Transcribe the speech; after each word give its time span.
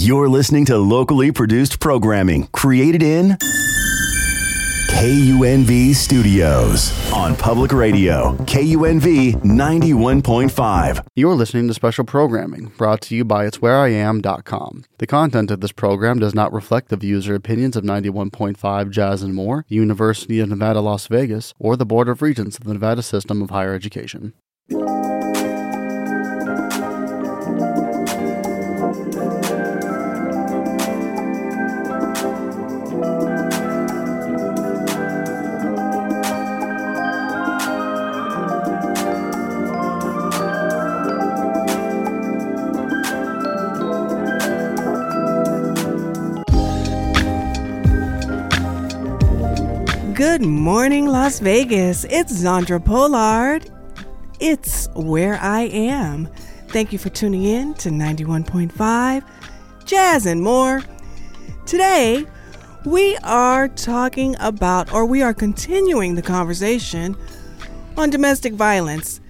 You're 0.00 0.30
listening 0.30 0.64
to 0.64 0.78
locally 0.78 1.30
produced 1.30 1.78
programming 1.78 2.46
created 2.52 3.02
in 3.02 3.36
KUNV 4.88 5.94
Studios 5.94 7.12
on 7.12 7.36
public 7.36 7.70
radio, 7.70 8.34
KUNV 8.46 9.42
91.5. 9.42 11.06
You're 11.14 11.34
listening 11.34 11.68
to 11.68 11.74
special 11.74 12.04
programming 12.04 12.72
brought 12.78 13.02
to 13.02 13.14
you 13.14 13.26
by 13.26 13.46
It'sWhereIam.com. 13.46 14.84
The 14.96 15.06
content 15.06 15.50
of 15.50 15.60
this 15.60 15.72
program 15.72 16.18
does 16.18 16.34
not 16.34 16.50
reflect 16.50 16.88
the 16.88 16.96
views 16.96 17.28
or 17.28 17.34
opinions 17.34 17.76
of 17.76 17.84
91.5 17.84 18.90
Jazz 18.90 19.22
and 19.22 19.34
More, 19.34 19.66
University 19.68 20.40
of 20.40 20.48
Nevada, 20.48 20.80
Las 20.80 21.08
Vegas, 21.08 21.52
or 21.58 21.76
the 21.76 21.84
Board 21.84 22.08
of 22.08 22.22
Regents 22.22 22.56
of 22.56 22.64
the 22.64 22.72
Nevada 22.72 23.02
System 23.02 23.42
of 23.42 23.50
Higher 23.50 23.74
Education. 23.74 24.32
Good 50.20 50.42
morning, 50.42 51.06
Las 51.06 51.38
Vegas. 51.38 52.04
It's 52.04 52.30
Zandra 52.30 52.78
Pollard. 52.84 53.70
It's 54.38 54.86
where 54.94 55.36
I 55.40 55.62
am. 55.62 56.28
Thank 56.68 56.92
you 56.92 56.98
for 56.98 57.08
tuning 57.08 57.44
in 57.44 57.72
to 57.76 57.88
91.5 57.88 59.24
Jazz 59.86 60.26
and 60.26 60.42
more. 60.42 60.82
Today, 61.64 62.26
we 62.84 63.16
are 63.22 63.66
talking 63.68 64.36
about, 64.40 64.92
or 64.92 65.06
we 65.06 65.22
are 65.22 65.32
continuing 65.32 66.16
the 66.16 66.22
conversation 66.22 67.16
on 67.96 68.10
domestic 68.10 68.52
violence. 68.52 69.22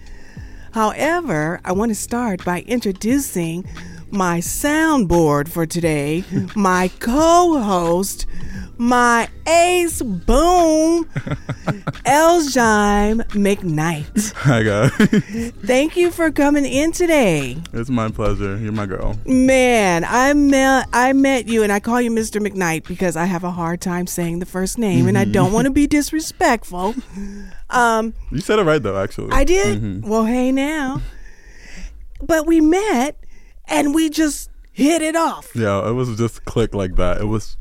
However, 0.72 1.60
I 1.64 1.70
want 1.70 1.90
to 1.90 1.94
start 1.94 2.44
by 2.44 2.62
introducing 2.62 3.64
my 4.10 4.40
soundboard 4.40 5.46
for 5.46 5.66
today, 5.66 6.24
my 6.56 6.90
co 6.98 7.62
host, 7.62 8.26
my 8.90 9.28
ace 9.46 10.00
boom, 10.00 11.06
Elshime 12.06 13.18
McKnight. 13.36 14.32
Hi 14.32 14.62
guys. 14.62 14.90
Thank 15.66 15.96
you 15.98 16.10
for 16.10 16.30
coming 16.30 16.64
in 16.64 16.90
today. 16.92 17.58
it's 17.74 17.90
my 17.90 18.08
pleasure. 18.10 18.56
You're 18.56 18.72
my 18.72 18.86
girl. 18.86 19.18
Man, 19.26 20.02
I 20.08 20.32
met 20.32 20.88
I 20.94 21.12
met 21.12 21.46
you 21.46 21.62
and 21.62 21.70
I 21.70 21.78
call 21.80 22.00
you 22.00 22.10
Mr. 22.10 22.40
McKnight 22.40 22.86
because 22.88 23.16
I 23.16 23.26
have 23.26 23.44
a 23.44 23.50
hard 23.50 23.82
time 23.82 24.06
saying 24.06 24.38
the 24.38 24.46
first 24.46 24.78
name 24.78 25.06
and 25.06 25.18
I 25.18 25.26
don't 25.26 25.52
want 25.52 25.66
to 25.66 25.70
be 25.70 25.86
disrespectful. 25.86 26.94
Um, 27.72 28.14
You 28.32 28.40
said 28.40 28.58
it 28.58 28.64
right 28.64 28.82
though, 28.82 29.00
actually. 29.00 29.30
I 29.30 29.44
did. 29.44 30.04
Well, 30.04 30.24
hey 30.24 30.50
now. 30.50 31.02
But 32.20 32.44
we 32.44 32.60
met 32.60 33.16
and 33.68 33.94
we 33.94 34.10
just 34.10 34.50
hit 34.72 35.02
it 35.02 35.14
off. 35.14 35.54
yeah, 35.54 35.88
it 35.88 35.92
was 35.92 36.16
just 36.16 36.44
click 36.46 36.74
like 36.74 36.96
that. 36.96 37.20
It 37.20 37.26
was 37.26 37.56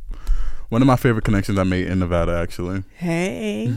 one 0.69 0.81
of 0.81 0.87
my 0.87 0.95
favorite 0.95 1.25
connections 1.25 1.57
I 1.59 1.63
made 1.63 1.87
in 1.87 1.99
Nevada, 1.99 2.37
actually. 2.37 2.83
Hey. 2.95 3.73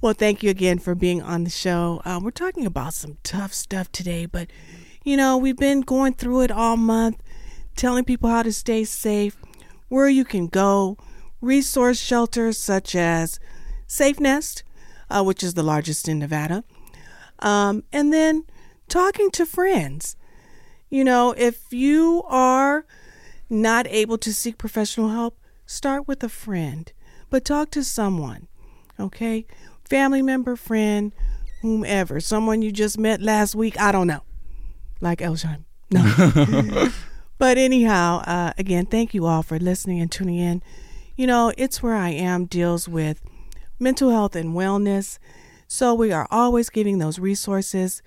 Well, 0.00 0.14
thank 0.14 0.42
you 0.42 0.50
again 0.50 0.80
for 0.80 0.96
being 0.96 1.22
on 1.22 1.44
the 1.44 1.50
show. 1.50 2.02
Uh, 2.04 2.18
we're 2.20 2.32
talking 2.32 2.66
about 2.66 2.94
some 2.94 3.18
tough 3.22 3.52
stuff 3.52 3.92
today, 3.92 4.26
but 4.26 4.48
you 5.04 5.16
know, 5.16 5.36
we've 5.36 5.56
been 5.56 5.82
going 5.82 6.14
through 6.14 6.42
it 6.42 6.50
all 6.50 6.76
month, 6.76 7.22
telling 7.76 8.04
people 8.04 8.28
how 8.28 8.42
to 8.42 8.52
stay 8.52 8.82
safe, 8.82 9.36
where 9.88 10.08
you 10.08 10.24
can 10.24 10.48
go, 10.48 10.96
resource 11.40 12.00
shelters 12.00 12.58
such 12.58 12.96
as 12.96 13.38
Safe 13.86 14.18
Nest, 14.18 14.64
uh, 15.10 15.22
which 15.22 15.42
is 15.42 15.54
the 15.54 15.62
largest 15.62 16.08
in 16.08 16.18
Nevada, 16.18 16.64
um, 17.40 17.84
and 17.92 18.12
then 18.12 18.44
talking 18.88 19.30
to 19.32 19.46
friends. 19.46 20.16
You 20.90 21.04
know, 21.04 21.34
if 21.36 21.72
you 21.72 22.22
are 22.26 22.84
not 23.48 23.86
able 23.88 24.18
to 24.18 24.32
seek 24.32 24.58
professional 24.58 25.10
help, 25.10 25.36
start 25.72 26.06
with 26.06 26.22
a 26.22 26.28
friend, 26.28 26.92
but 27.30 27.44
talk 27.44 27.70
to 27.70 27.82
someone, 27.82 28.46
okay? 29.00 29.46
Family 29.88 30.20
member, 30.22 30.54
friend, 30.54 31.12
whomever, 31.62 32.20
someone 32.20 32.60
you 32.60 32.70
just 32.70 32.98
met 32.98 33.22
last 33.22 33.54
week, 33.54 33.80
I 33.80 33.90
don't 33.90 34.06
know, 34.06 34.22
like 35.00 35.22
Elshine. 35.22 35.64
No. 35.90 36.90
but 37.38 37.58
anyhow, 37.58 38.22
uh, 38.26 38.52
again, 38.58 38.84
thank 38.84 39.14
you 39.14 39.24
all 39.26 39.42
for 39.42 39.58
listening 39.58 40.00
and 40.00 40.12
tuning 40.12 40.38
in. 40.38 40.62
You 41.16 41.26
know, 41.26 41.52
It's 41.56 41.82
Where 41.82 41.96
I 41.96 42.10
Am 42.10 42.44
deals 42.44 42.86
with 42.86 43.22
mental 43.78 44.10
health 44.10 44.36
and 44.36 44.54
wellness, 44.54 45.18
so 45.66 45.94
we 45.94 46.12
are 46.12 46.28
always 46.30 46.68
giving 46.68 46.98
those 46.98 47.18
resources 47.18 48.02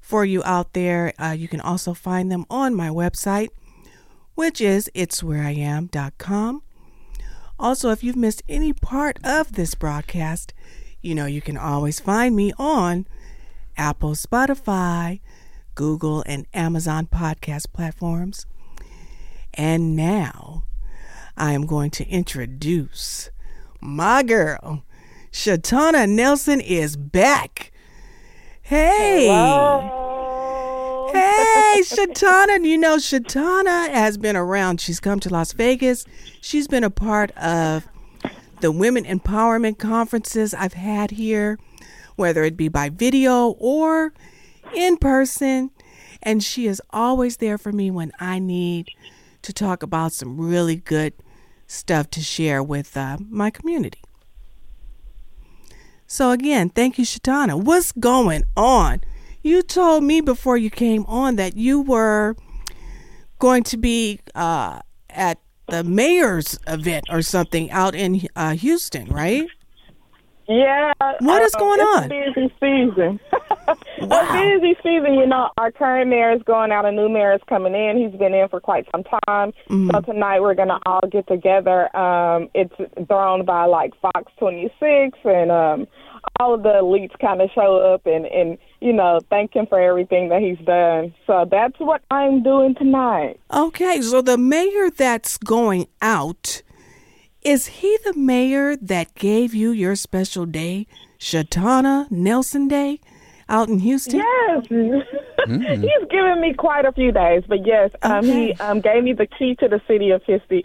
for 0.00 0.24
you 0.24 0.42
out 0.44 0.72
there. 0.72 1.12
Uh, 1.20 1.30
you 1.30 1.46
can 1.46 1.60
also 1.60 1.94
find 1.94 2.32
them 2.32 2.44
on 2.50 2.74
my 2.74 2.88
website, 2.88 3.48
which 4.34 4.60
is 4.60 4.90
itswhereiam.com. 4.94 6.63
Also, 7.58 7.90
if 7.90 8.02
you've 8.02 8.16
missed 8.16 8.42
any 8.48 8.72
part 8.72 9.18
of 9.24 9.52
this 9.52 9.74
broadcast, 9.74 10.52
you 11.00 11.14
know 11.14 11.26
you 11.26 11.40
can 11.40 11.56
always 11.56 12.00
find 12.00 12.34
me 12.34 12.52
on 12.58 13.06
Apple, 13.76 14.12
Spotify, 14.12 15.20
Google, 15.74 16.22
and 16.26 16.46
Amazon 16.54 17.06
podcast 17.06 17.72
platforms. 17.72 18.46
And 19.54 19.94
now 19.94 20.64
I 21.36 21.52
am 21.52 21.66
going 21.66 21.90
to 21.92 22.08
introduce 22.08 23.30
my 23.80 24.22
girl. 24.22 24.84
Shaitonna 25.30 26.08
Nelson 26.08 26.60
is 26.60 26.96
back. 26.96 27.72
Hey. 28.62 29.28
Hey, 31.14 31.82
Shaitonna. 31.84 32.64
You 32.64 32.76
know, 32.76 32.96
Shaitonna 32.96 33.88
has 33.90 34.18
been 34.18 34.34
around. 34.34 34.80
She's 34.80 34.98
come 34.98 35.20
to 35.20 35.28
Las 35.28 35.52
Vegas. 35.52 36.04
She's 36.40 36.66
been 36.66 36.82
a 36.82 36.90
part 36.90 37.30
of 37.36 37.86
the 38.60 38.72
women 38.72 39.04
empowerment 39.04 39.78
conferences 39.78 40.54
I've 40.54 40.72
had 40.72 41.12
here, 41.12 41.58
whether 42.16 42.42
it 42.42 42.56
be 42.56 42.68
by 42.68 42.88
video 42.88 43.50
or 43.58 44.12
in 44.74 44.96
person. 44.96 45.70
And 46.20 46.42
she 46.42 46.66
is 46.66 46.82
always 46.90 47.36
there 47.36 47.58
for 47.58 47.70
me 47.70 47.92
when 47.92 48.10
I 48.18 48.40
need 48.40 48.88
to 49.42 49.52
talk 49.52 49.84
about 49.84 50.12
some 50.12 50.36
really 50.40 50.76
good 50.76 51.12
stuff 51.68 52.10
to 52.10 52.20
share 52.20 52.62
with 52.62 52.96
uh, 52.96 53.18
my 53.28 53.50
community. 53.50 54.02
So, 56.06 56.30
again, 56.30 56.70
thank 56.70 56.98
you, 56.98 57.04
Shaitonna. 57.04 57.62
What's 57.62 57.92
going 57.92 58.44
on? 58.56 59.02
You 59.44 59.62
told 59.62 60.04
me 60.04 60.22
before 60.22 60.56
you 60.56 60.70
came 60.70 61.04
on 61.04 61.36
that 61.36 61.54
you 61.54 61.82
were 61.82 62.34
going 63.38 63.62
to 63.64 63.76
be 63.76 64.20
uh, 64.34 64.80
at 65.10 65.38
the 65.68 65.84
mayor's 65.84 66.58
event 66.66 67.04
or 67.10 67.20
something 67.20 67.70
out 67.70 67.94
in 67.94 68.26
uh, 68.34 68.54
Houston, 68.54 69.06
right? 69.10 69.46
Yeah. 70.48 70.92
What 71.20 71.42
is 71.42 71.54
going 71.54 71.80
it's 71.80 71.96
on? 71.96 72.04
A 72.04 72.08
busy 72.08 72.54
season. 72.60 73.20
Wow. 74.00 74.28
a 74.28 74.60
busy 74.60 74.76
season. 74.82 75.14
You 75.14 75.26
know, 75.26 75.48
our 75.56 75.72
current 75.72 76.10
mayor 76.10 76.32
is 76.32 76.42
going 76.42 76.70
out. 76.72 76.84
A 76.84 76.92
new 76.92 77.08
mayor 77.08 77.32
is 77.32 77.40
coming 77.48 77.74
in. 77.74 77.96
He's 77.96 78.18
been 78.18 78.34
in 78.34 78.48
for 78.50 78.60
quite 78.60 78.86
some 78.92 79.02
time. 79.04 79.52
Mm-hmm. 79.70 79.90
So 79.92 80.00
tonight 80.00 80.40
we're 80.40 80.54
gonna 80.54 80.78
all 80.84 81.00
get 81.10 81.26
together. 81.26 81.94
Um, 81.96 82.50
it's 82.54 82.74
thrown 83.08 83.46
by 83.46 83.64
like 83.64 83.92
Fox 84.02 84.30
26 84.38 85.18
and 85.24 85.50
um, 85.50 85.86
all 86.40 86.54
of 86.54 86.62
the 86.62 86.70
elites 86.70 87.18
kind 87.20 87.40
of 87.40 87.50
show 87.54 87.94
up 87.94 88.06
and 88.06 88.26
and 88.26 88.58
you 88.80 88.92
know 88.92 89.20
thank 89.30 89.54
him 89.54 89.66
for 89.66 89.80
everything 89.80 90.28
that 90.28 90.42
he's 90.42 90.64
done. 90.66 91.14
So 91.26 91.46
that's 91.50 91.78
what 91.78 92.02
I'm 92.10 92.42
doing 92.42 92.74
tonight. 92.74 93.40
Okay, 93.52 94.02
so 94.02 94.20
the 94.20 94.38
mayor 94.38 94.90
that's 94.90 95.38
going 95.38 95.86
out, 96.02 96.62
is 97.44 97.66
he 97.66 97.98
the 98.04 98.14
mayor 98.14 98.74
that 98.76 99.14
gave 99.14 99.54
you 99.54 99.70
your 99.70 99.94
special 99.96 100.46
day, 100.46 100.86
Shaitonna 101.18 102.10
Nelson 102.10 102.68
Day, 102.68 103.00
out 103.48 103.68
in 103.68 103.80
Houston? 103.80 104.20
Yes. 104.20 104.66
He's 105.46 106.08
given 106.10 106.40
me 106.40 106.54
quite 106.54 106.86
a 106.86 106.92
few 106.92 107.12
days, 107.12 107.42
but 107.46 107.66
yes, 107.66 107.90
um, 108.02 108.24
he 108.24 108.54
um, 108.60 108.80
gave 108.80 109.04
me 109.04 109.12
the 109.12 109.26
key 109.26 109.54
to 109.60 109.68
the 109.68 109.78
city 109.86 110.10
of 110.10 110.22
Houston, 110.24 110.62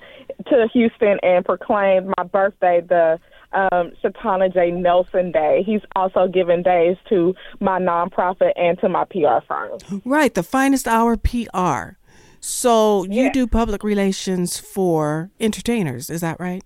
to 0.48 0.68
Houston, 0.72 1.18
and 1.22 1.44
proclaimed 1.44 2.14
my 2.18 2.24
birthday 2.24 2.80
the 2.88 3.20
um, 3.52 3.92
Shaitonna 4.02 4.54
J. 4.54 4.72
Nelson 4.72 5.34
Day. 5.34 5.64
He's 5.66 5.82
also 5.98 6.30
given 6.30 6.64
days 6.64 6.96
to 7.10 7.36
my 7.60 7.78
nonprofit 7.78 8.54
and 8.56 8.80
to 8.80 8.88
my 8.88 9.04
PR 9.04 9.46
firm. 9.46 9.80
Right, 10.06 10.34
the 10.34 10.44
finest 10.44 10.88
hour 10.88 11.18
PR. 11.18 11.98
So 12.40 13.04
you 13.04 13.24
Yeah. 13.24 13.32
do 13.34 13.48
public 13.48 13.84
relations 13.84 14.58
for 14.58 15.30
entertainers, 15.42 16.10
is 16.10 16.22
that 16.22 16.40
right? 16.40 16.64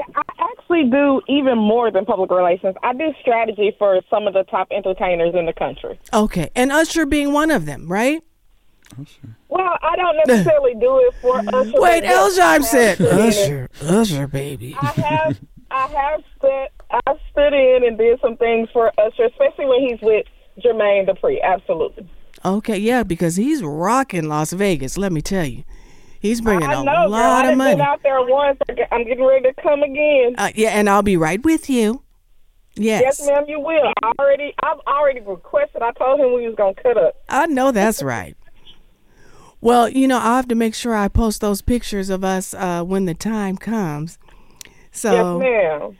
Yeah, 0.00 0.14
I 0.16 0.50
actually 0.52 0.84
do 0.90 1.20
even 1.28 1.58
more 1.58 1.90
than 1.90 2.04
public 2.04 2.30
relations. 2.30 2.74
I 2.82 2.92
do 2.92 3.12
strategy 3.20 3.74
for 3.78 4.00
some 4.08 4.26
of 4.26 4.34
the 4.34 4.44
top 4.44 4.68
entertainers 4.70 5.34
in 5.34 5.46
the 5.46 5.52
country. 5.52 5.98
Okay, 6.12 6.50
and 6.54 6.72
Usher 6.72 7.06
being 7.06 7.32
one 7.32 7.50
of 7.50 7.66
them, 7.66 7.90
right? 7.90 8.22
Well, 9.48 9.78
I 9.82 9.96
don't 9.96 10.16
necessarily 10.26 10.74
do 10.74 10.98
it 10.98 11.14
for 11.20 11.38
Usher. 11.54 11.72
Wait, 11.80 12.00
but 12.00 12.02
yes, 12.04 12.38
I 12.38 12.40
Elzime 12.40 12.52
have 12.52 12.64
said 12.64 12.94
stood 12.94 13.08
in 13.08 13.18
it. 13.18 13.28
Usher, 13.28 13.68
Usher, 13.82 14.26
baby. 14.26 14.76
I 14.80 14.86
have, 14.86 15.40
I 15.70 15.86
have 15.88 16.22
stood, 16.38 16.68
I 16.90 17.14
stood 17.30 17.52
in 17.52 17.84
and 17.86 17.98
did 17.98 18.20
some 18.20 18.36
things 18.36 18.68
for 18.72 18.92
Usher, 18.98 19.24
especially 19.24 19.66
when 19.66 19.80
he's 19.80 20.00
with 20.00 20.26
Jermaine 20.64 21.08
Dupri. 21.08 21.42
Absolutely. 21.42 22.08
Okay, 22.44 22.78
yeah, 22.78 23.02
because 23.02 23.36
he's 23.36 23.62
rocking 23.62 24.28
Las 24.28 24.52
Vegas. 24.52 24.96
Let 24.96 25.12
me 25.12 25.20
tell 25.20 25.44
you, 25.44 25.64
he's 26.20 26.40
bringing 26.40 26.68
I 26.68 26.80
a 26.80 26.84
know, 26.84 26.92
girl. 26.92 27.08
lot 27.10 27.44
I've 27.44 27.52
of 27.52 27.58
money. 27.58 27.74
been 27.76 27.80
out 27.80 28.02
there 28.04 28.22
once. 28.22 28.58
I 28.68 28.86
I'm 28.92 29.04
getting 29.04 29.24
ready 29.24 29.48
to 29.52 29.62
come 29.62 29.82
again. 29.82 30.34
Uh, 30.38 30.50
yeah, 30.54 30.70
and 30.70 30.88
I'll 30.88 31.02
be 31.02 31.16
right 31.16 31.42
with 31.44 31.68
you. 31.68 32.02
Yes, 32.76 33.02
Yes, 33.18 33.26
ma'am, 33.28 33.44
you 33.48 33.58
will. 33.58 33.92
I 34.02 34.12
already, 34.18 34.54
I've 34.62 34.78
already 34.86 35.20
requested. 35.20 35.82
I 35.82 35.90
told 35.92 36.20
him 36.20 36.32
we 36.34 36.46
was 36.46 36.54
gonna 36.54 36.74
cut 36.74 36.96
up. 36.96 37.16
I 37.28 37.46
know 37.46 37.72
that's 37.72 38.02
right. 38.04 38.36
Well, 39.60 39.88
you 39.88 40.08
know, 40.08 40.18
I'll 40.18 40.36
have 40.36 40.48
to 40.48 40.54
make 40.54 40.74
sure 40.74 40.94
I 40.94 41.08
post 41.08 41.40
those 41.40 41.60
pictures 41.62 42.08
of 42.08 42.24
us 42.24 42.54
uh, 42.54 42.82
when 42.84 43.04
the 43.04 43.12
time 43.14 43.56
comes. 43.58 44.18
So, 44.92 45.40
yes, 45.40 45.50
ma'am. 45.50 45.98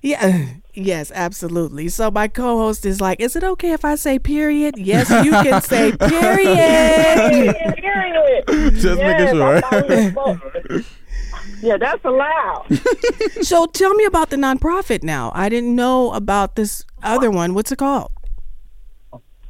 yeah, 0.00 0.46
yes, 0.74 1.10
absolutely. 1.14 1.88
So 1.88 2.10
my 2.10 2.28
co-host 2.28 2.84
is 2.86 3.00
like, 3.00 3.20
"Is 3.20 3.36
it 3.36 3.44
okay 3.44 3.72
if 3.72 3.84
I 3.84 3.94
say 3.96 4.18
period?" 4.18 4.76
Yes, 4.78 5.10
you 5.24 5.30
can 5.32 5.60
say 5.62 5.92
period. 5.96 7.56
Period. 7.82 8.44
Just 8.74 8.98
Yes, 8.98 9.20
making 9.20 9.34
sure. 9.36 9.56
I 9.56 9.60
thought 9.60 9.88
we 9.88 9.94
were 9.96 10.08
supposed- 10.08 10.86
yeah, 11.62 11.76
that's 11.76 12.04
allowed. 12.04 12.66
so 13.42 13.66
tell 13.66 13.94
me 13.94 14.04
about 14.04 14.30
the 14.30 14.36
nonprofit 14.36 15.02
now. 15.04 15.30
I 15.34 15.48
didn't 15.48 15.76
know 15.76 16.12
about 16.12 16.56
this 16.56 16.84
other 17.02 17.30
one. 17.30 17.54
What's 17.54 17.70
it 17.70 17.78
called? 17.78 18.10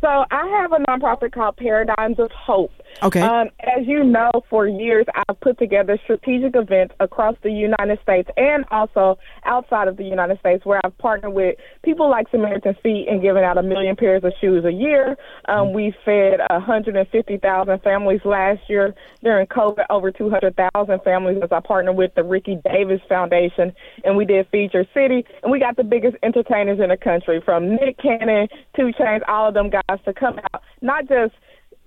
So 0.01 0.25
I 0.31 0.47
have 0.61 0.73
a 0.73 0.79
nonprofit 0.81 1.33
called 1.33 1.57
Paradigms 1.57 2.19
of 2.19 2.31
Hope. 2.33 2.73
Okay. 3.03 3.21
Um, 3.21 3.49
as 3.61 3.87
you 3.87 4.05
know, 4.05 4.31
for 4.49 4.67
years 4.67 5.06
I've 5.15 5.41
put 5.41 5.59
together 5.59 5.99
strategic 6.05 6.55
events 6.55 6.94
across 7.00 7.35
the 7.43 7.50
United 7.50 7.99
States 8.03 8.29
and 8.37 8.65
also 8.71 9.19
outside 9.44 9.89
of 9.89 9.97
the 9.97 10.05
United 10.05 10.39
States, 10.41 10.65
where 10.65 10.81
I've 10.85 10.97
partnered 10.99 11.33
with 11.33 11.56
people 11.85 12.09
like 12.11 12.31
Samaritan's 12.31 12.77
Feet 12.83 13.06
and 13.09 13.21
given 13.21 13.43
out 13.44 13.59
a 13.59 13.62
million 13.62 13.97
pairs 13.97 14.23
of 14.25 14.33
shoes 14.41 14.65
a 14.65 14.73
year. 14.73 15.17
Um, 15.49 15.73
we 15.73 15.94
fed 16.05 16.41
150,000 16.50 17.83
families 17.83 18.21
last 18.25 18.61
year 18.69 18.94
during 19.23 19.47
COVID, 19.47 19.85
over 19.91 20.11
200,000 20.11 21.00
families 21.03 21.39
as 21.43 21.50
I 21.50 21.61
partnered 21.61 21.97
with 21.97 22.15
the 22.15 22.23
Ricky 22.23 22.59
Davis 22.65 23.00
Foundation, 23.09 23.73
and 24.05 24.17
we 24.17 24.25
did 24.25 24.49
Feature 24.50 24.87
City, 24.94 25.25
and 25.43 25.50
we 25.50 25.59
got 25.59 25.77
the 25.77 25.85
biggest 25.85 26.17
entertainers 26.23 26.81
in 26.81 26.89
the 26.89 26.97
country, 26.97 27.41
from 27.44 27.71
Nick 27.71 27.99
Cannon, 27.99 28.49
2 28.77 28.91
Chainz, 28.99 29.21
all 29.29 29.49
of 29.49 29.55
them 29.55 29.71
guys 29.71 29.99
to 30.05 30.12
come 30.12 30.39
out, 30.53 30.62
not 30.81 31.09
just 31.09 31.35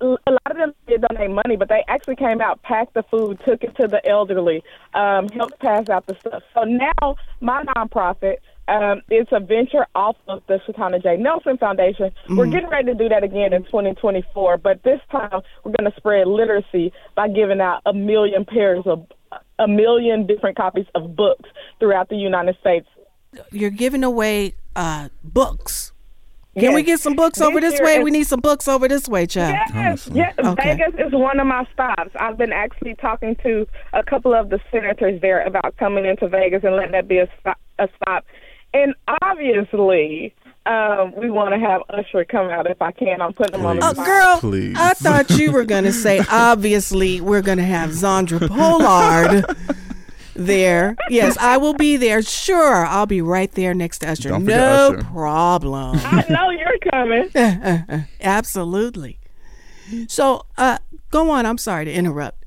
a 0.02 0.06
lot 0.06 0.52
of 0.52 0.58
them 0.58 0.74
did 0.88 1.02
donate 1.10 1.32
money, 1.32 1.56
but 1.56 1.70
they 1.70 1.84
actually 1.88 2.18
came 2.18 2.42
out, 2.42 2.62
packed 2.64 2.94
the 2.94 3.04
food, 3.04 3.40
took 3.46 3.64
it 3.64 3.76
to 3.78 3.88
the 3.88 4.06
elderly, 4.08 4.64
um, 4.94 5.30
helped 5.30 5.60
pass 5.60 5.90
out 5.90 6.06
the 6.06 6.16
stuff. 6.20 6.44
So 6.54 6.64
now 6.64 7.16
my 7.40 7.64
nonprofit, 7.64 8.38
um, 8.68 9.02
it's 9.10 9.32
a 9.32 9.40
venture 9.40 9.86
off 9.96 10.18
of 10.28 10.44
the 10.48 10.60
Shaitonna 10.68 11.02
J. 11.02 11.18
Nelson 11.18 11.58
Foundation. 11.58 12.12
We're 12.30 12.48
getting 12.48 12.70
ready 12.70 12.88
to 12.88 12.96
do 12.96 13.10
that 13.10 13.24
again 13.24 13.54
in 13.54 13.64
2024, 13.64 14.58
but 14.58 14.84
this 14.84 15.00
time 15.12 15.42
we're 15.64 15.74
going 15.80 15.90
to 15.90 15.96
spread 15.98 16.28
literacy 16.28 16.92
by 17.16 17.28
giving 17.28 17.62
out 17.62 17.82
a 17.86 17.94
million 17.94 18.44
pairs 18.44 18.84
of 18.86 19.06
a 19.60 19.68
million 19.68 20.26
different 20.26 20.58
copies 20.58 20.86
of 20.96 21.16
books 21.16 21.50
throughout 21.80 22.10
the 22.10 22.16
United 22.16 22.58
States. 22.60 22.88
You're 23.52 23.70
giving 23.70 24.04
away 24.04 24.56
uh, 24.76 25.10
books. 25.24 25.85
Can 26.58 26.74
we 26.74 26.84
get 26.84 27.00
some 27.00 27.16
books 27.16 27.42
over 27.42 27.60
This 27.60 27.74
this 27.74 27.82
way? 27.82 27.98
is- 27.98 28.04
We 28.04 28.12
need 28.12 28.28
some 28.28 28.40
books 28.40 28.68
over 28.68 28.88
this 28.88 29.08
way, 29.08 29.26
child. 29.26 29.54
Yes, 29.56 29.72
Honestly. 29.76 30.16
yes. 30.18 30.34
Okay. 30.40 30.76
Vegas 30.78 30.94
is 31.08 31.12
one 31.14 31.40
of 31.40 31.48
my 31.48 31.66
stops. 31.74 32.12
I've 32.20 32.38
been 32.38 32.54
actually 32.54 32.96
talking 32.96 33.36
to 33.44 33.68
a 33.94 34.04
couple 34.04 34.34
of 34.34 34.50
the 34.50 34.60
senators 34.72 35.20
there 35.22 35.42
about 35.46 35.76
coming 35.78 36.06
into 36.06 36.28
Vegas 36.30 36.64
and 36.64 36.76
letting 36.76 36.94
that 36.94 37.08
be 37.08 37.18
a 37.20 37.28
stop. 37.40 37.58
A 37.80 37.90
stop. 38.02 38.26
And 38.74 38.94
obviously, 39.22 40.34
um, 40.66 41.14
we 41.18 41.30
want 41.30 41.54
to 41.54 41.60
have 41.60 41.82
Usher 41.90 42.26
come 42.26 42.50
out 42.50 42.70
if 42.70 42.82
I 42.82 42.92
can. 42.92 43.22
I'm 43.22 43.34
putting 43.34 43.60
him 43.60 43.66
on 43.66 43.80
the 43.80 43.86
Oh, 43.88 43.94
spot. 43.94 44.06
girl, 44.06 44.38
Please. 44.40 44.76
I 44.80 44.94
thought 44.94 45.30
you 45.32 45.52
were 45.52 45.66
going 45.66 45.84
to 45.84 45.92
say, 45.94 46.22
obviously, 46.32 47.22
we're 47.22 47.42
going 47.42 47.58
to 47.58 47.64
have 47.66 47.92
Zandra 47.92 48.48
Pollard 48.48 49.46
there. 50.36 50.96
Yes, 51.10 51.38
I 51.40 51.58
will 51.58 51.74
be 51.74 51.98
there. 51.98 52.22
Sure, 52.22 52.86
I'll 52.86 53.06
be 53.06 53.22
right 53.22 53.52
there 53.52 53.74
next 53.74 54.00
to 54.00 54.10
Usher. 54.10 54.30
Don't 54.30 54.46
no 54.46 54.94
Usher. 54.94 55.04
problem. 55.06 55.98
I 56.04 56.26
know 56.30 56.50
you're 56.52 56.78
coming. 56.92 58.06
Absolutely. 58.22 59.20
So, 60.08 60.46
uh, 60.58 60.78
go 61.12 61.30
on. 61.30 61.46
I'm 61.46 61.58
sorry 61.58 61.86
to 61.86 61.92
interrupt. 61.94 62.45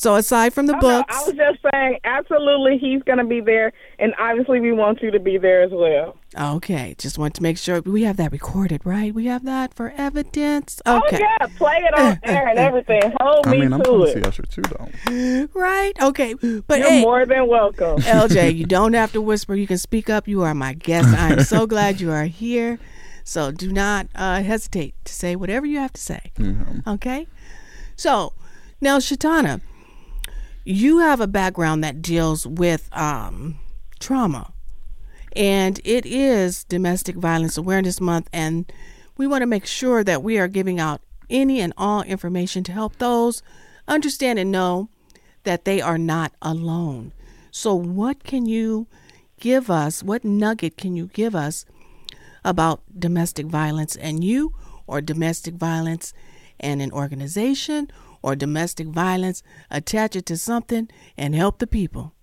So, 0.00 0.14
aside 0.14 0.54
from 0.54 0.64
the 0.64 0.72
Oh, 0.76 0.80
no, 0.80 0.80
books, 0.80 1.14
I 1.14 1.26
was 1.26 1.34
just 1.36 1.58
saying, 1.74 1.98
absolutely, 2.04 2.78
he's 2.78 3.02
going 3.02 3.18
to 3.18 3.24
be 3.24 3.42
there, 3.42 3.70
and 3.98 4.14
obviously, 4.18 4.58
we 4.58 4.72
want 4.72 5.02
you 5.02 5.10
to 5.10 5.20
be 5.20 5.36
there 5.36 5.60
as 5.62 5.72
well. 5.72 6.16
okay, 6.56 6.94
just 6.96 7.18
want 7.18 7.34
to 7.34 7.42
make 7.42 7.58
sure 7.58 7.82
we 7.82 8.04
have 8.04 8.16
that 8.16 8.32
recorded, 8.32 8.80
right? 8.86 9.12
We 9.14 9.26
have 9.26 9.44
that 9.44 9.74
for 9.74 9.92
evidence. 9.98 10.80
Okay, 10.86 11.16
Oh 11.16 11.18
yeah, 11.18 11.46
play 11.58 11.76
it 11.86 11.98
on 11.98 12.18
air 12.22 12.48
and 12.48 12.58
everything. 12.58 13.02
Hold 13.20 13.46
I 13.46 13.50
me 13.50 13.58
mean, 13.58 13.74
I'm 13.74 13.80
to 13.82 13.84
going 13.90 14.06
to 14.06 14.12
see 14.14 14.18
it. 14.20 14.26
Usher 14.26 14.42
too, 14.44 14.62
though. 14.62 15.48
right? 15.52 15.92
Okay, 16.00 16.32
but 16.32 16.78
You're 16.78 16.88
hey, 16.88 17.02
more 17.02 17.26
than 17.26 17.46
welcome. 17.46 17.98
LJ, 18.00 18.54
you 18.60 18.64
don't 18.64 18.94
have 18.94 19.12
to 19.12 19.20
whisper. 19.20 19.54
You 19.54 19.66
can 19.66 19.76
speak 19.76 20.08
up. 20.08 20.26
You 20.26 20.40
are 20.44 20.54
my 20.54 20.72
guest. 20.72 21.08
I 21.14 21.32
am 21.34 21.40
so 21.42 21.66
glad 21.66 22.00
you 22.00 22.10
are 22.10 22.24
here. 22.24 22.78
So 23.24 23.50
do 23.50 23.70
not 23.70 24.06
uh, 24.14 24.42
hesitate 24.42 24.94
to 25.04 25.12
say 25.12 25.36
whatever 25.36 25.66
you 25.66 25.78
have 25.78 25.92
to 25.92 26.00
say. 26.00 26.32
Okay? 26.86 27.26
So 27.96 28.32
now, 28.80 28.96
Shaitonna, 28.98 29.60
you 30.64 30.98
have 30.98 31.20
a 31.20 31.26
background 31.26 31.82
that 31.84 32.02
deals 32.02 32.46
with 32.46 32.88
um, 32.92 33.58
trauma, 33.98 34.52
and 35.34 35.80
it 35.84 36.04
is 36.04 36.64
Domestic 36.64 37.16
Violence 37.16 37.56
Awareness 37.56 38.00
Month, 38.00 38.28
and 38.32 38.70
we 39.16 39.26
want 39.26 39.42
to 39.42 39.46
make 39.46 39.66
sure 39.66 40.04
that 40.04 40.22
we 40.22 40.38
are 40.38 40.48
giving 40.48 40.80
out 40.80 41.00
any 41.28 41.60
and 41.60 41.72
all 41.76 42.02
information 42.02 42.64
to 42.64 42.72
help 42.72 42.96
those 42.96 43.42
understand 43.86 44.38
and 44.38 44.50
know 44.50 44.88
that 45.44 45.64
they 45.64 45.80
are 45.80 45.98
not 45.98 46.32
alone. 46.42 47.12
So, 47.50 47.74
what 47.74 48.24
can 48.24 48.46
you 48.46 48.86
give 49.38 49.70
us? 49.70 50.02
What 50.02 50.24
nugget 50.24 50.76
can 50.76 50.96
you 50.96 51.06
give 51.08 51.34
us 51.34 51.64
about 52.44 52.82
domestic 52.98 53.46
violence 53.46 53.96
and 53.96 54.22
you, 54.22 54.54
or 54.86 55.00
domestic 55.00 55.54
violence 55.54 56.12
and 56.58 56.82
an 56.82 56.92
organization, 56.92 57.90
or 58.22 58.36
domestic 58.36 58.86
violence, 58.88 59.42
attach 59.70 60.16
it 60.16 60.26
to 60.26 60.36
something 60.36 60.88
and 61.16 61.34
help 61.34 61.58
the 61.58 61.66
people? 61.66 62.14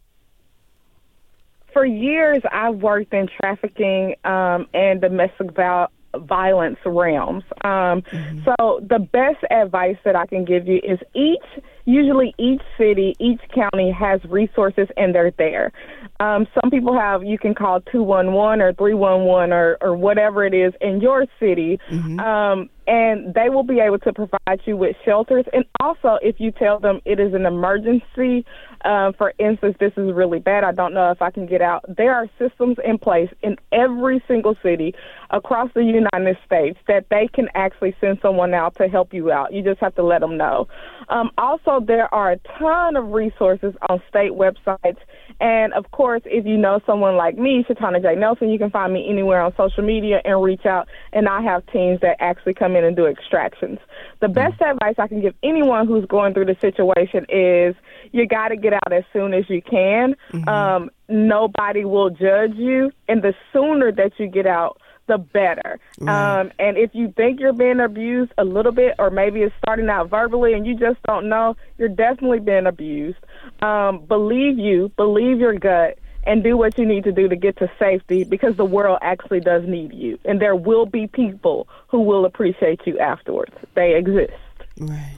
for 1.78 1.86
years 1.86 2.40
I've 2.52 2.78
worked 2.78 3.14
in 3.14 3.28
trafficking 3.40 4.16
um, 4.24 4.66
and 4.74 5.00
domestic 5.00 5.52
viol- 5.52 5.92
violence 6.16 6.80
realms. 6.84 7.44
Um, 7.64 8.02
So 8.46 8.80
the 8.82 8.98
best 8.98 9.38
advice 9.52 9.98
that 10.04 10.16
I 10.16 10.26
can 10.26 10.44
give 10.44 10.68
you 10.68 10.80
is 10.84 10.98
each, 11.14 11.64
usually 11.88 12.36
each 12.38 12.62
city, 12.78 13.16
each 13.18 13.40
county 13.56 13.90
has 13.92 14.24
resources 14.26 14.88
and 14.98 15.16
they're 15.16 15.32
there. 15.38 15.72
Um, 16.20 16.46
some 16.60 16.70
people 16.70 17.00
have, 17.00 17.24
you 17.24 17.40
can 17.40 17.56
call 17.56 17.80
211 17.82 18.62
or 18.62 18.74
311 18.74 19.54
or, 19.54 19.78
or 19.82 19.96
whatever 19.96 20.46
it 20.46 20.54
is 20.54 20.74
in 20.82 21.00
your 21.00 21.26
city. 21.40 21.80
Um, 22.20 22.70
and 22.88 23.34
they 23.34 23.50
will 23.50 23.64
be 23.64 23.80
able 23.80 24.00
to 24.00 24.14
provide 24.14 24.62
you 24.66 24.78
with 24.78 24.96
shelters. 25.04 25.46
And 25.52 25.66
also, 25.80 26.18
if 26.22 26.40
you 26.40 26.52
tell 26.52 26.80
them 26.80 27.02
it 27.06 27.20
is 27.20 27.34
an 27.34 27.46
emergency, 27.46 28.46
um, 28.86 29.14
for 29.14 29.34
instance, 29.40 29.76
this 29.80 29.92
is 29.98 30.14
really 30.14 30.40
bad, 30.40 30.64
I 30.64 30.72
don't 30.72 30.94
know 30.94 31.12
if 31.12 31.22
I 31.22 31.30
can 31.30 31.46
get 31.46 31.62
out, 31.62 31.84
there 31.88 32.16
are 32.16 32.30
systems 32.40 32.78
in 32.86 32.98
place 32.98 33.30
in 33.42 33.58
every 33.72 34.24
single 34.28 34.56
city 34.64 34.96
across 35.32 35.70
the 35.74 35.84
United 35.84 36.38
States 36.46 36.80
that 36.88 37.08
they 37.10 37.28
can 37.28 37.50
actually 37.56 37.96
send 38.00 38.20
someone 38.22 38.54
out 38.54 38.76
to 38.76 38.88
help 38.88 39.14
you 39.14 39.32
out. 39.32 39.52
You 39.52 39.64
just 39.64 39.82
have 39.82 39.96
to 39.96 40.04
let 40.04 40.22
them 40.22 40.38
know. 40.38 40.68
Um, 41.10 41.32
there 41.80 42.14
are 42.14 42.32
a 42.32 42.38
ton 42.60 42.96
of 42.96 43.12
resources 43.12 43.74
on 43.90 44.02
state 44.10 44.32
websites. 44.32 44.98
And 45.40 45.74
of 45.74 45.92
course, 45.92 46.22
if 46.26 46.46
you 46.46 46.58
know 46.58 46.80
someone 46.86 47.16
like 47.16 47.38
me, 47.38 47.64
Shaitonna 47.70 48.02
J. 48.02 48.16
Nelson, 48.16 48.50
you 48.50 48.58
can 48.58 48.72
find 48.72 48.92
me 48.94 49.08
anywhere 49.08 49.42
on 49.42 49.54
social 49.56 49.84
media 49.84 50.22
and 50.26 50.42
reach 50.42 50.66
out. 50.66 50.88
And 51.14 51.28
I 51.28 51.42
have 51.42 51.66
teams 51.68 52.00
that 52.02 52.18
actually 52.20 52.56
come 52.56 52.76
in 52.76 52.84
and 52.84 52.96
do 52.96 53.06
extractions. 53.06 53.80
The 54.20 54.28
best 54.28 54.60
advice 54.62 54.96
I 54.98 55.08
can 55.08 55.22
give 55.22 55.36
anyone 55.44 55.88
who's 55.88 56.06
going 56.06 56.34
through 56.34 56.46
the 56.46 56.58
situation 56.60 57.26
is 57.30 57.76
you 58.12 58.28
got 58.28 58.50
to 58.50 58.58
get 58.58 58.74
out 58.74 58.92
as 58.92 59.04
soon 59.14 59.34
as 59.34 59.50
you 59.50 59.62
can. 59.62 60.16
Um, 60.48 60.90
nobody 61.08 61.86
will 61.86 62.10
judge 62.10 62.56
you. 62.56 62.92
And 63.08 63.22
the 63.22 63.34
sooner 63.54 63.92
that 63.92 64.14
you 64.18 64.28
get 64.28 64.48
out, 64.48 64.82
the 65.08 65.18
better. 65.18 65.80
Um, 66.02 66.52
and 66.60 66.78
if 66.78 66.92
you 66.94 67.12
think 67.16 67.40
you're 67.40 67.54
being 67.54 67.80
abused 67.80 68.32
a 68.38 68.44
little 68.44 68.72
bit, 68.72 68.96
or 69.00 69.10
maybe 69.10 69.42
it's 69.42 69.56
starting 69.58 69.90
out 69.90 70.10
verbally 70.10 70.54
and 70.54 70.66
you 70.66 70.76
just 70.76 71.02
don't 71.04 71.30
know, 71.30 71.56
you're 71.78 71.90
definitely 71.90 72.40
being 72.40 72.68
abused. 72.68 73.18
Um, 73.62 74.06
believe 74.06 74.60
you, 74.60 74.92
believe 74.96 75.40
your 75.40 75.54
gut, 75.54 75.98
and 76.26 76.44
do 76.44 76.58
what 76.58 76.78
you 76.78 76.86
need 76.86 77.06
to 77.06 77.12
do 77.12 77.30
to 77.30 77.36
get 77.36 77.58
to 77.58 77.72
safety 77.80 78.26
because 78.26 78.58
the 78.58 78.66
world 78.66 79.00
actually 79.02 79.40
does 79.40 79.64
need 79.66 79.94
you. 79.94 80.20
And 80.26 80.42
there 80.42 80.56
will 80.56 80.86
be 80.86 81.08
people 81.08 81.68
who 81.88 82.02
will 82.02 82.26
appreciate 82.26 82.82
you 82.86 83.00
afterwards. 83.00 83.54
They 83.76 83.96
exist. 83.96 84.34
Right. 84.78 85.18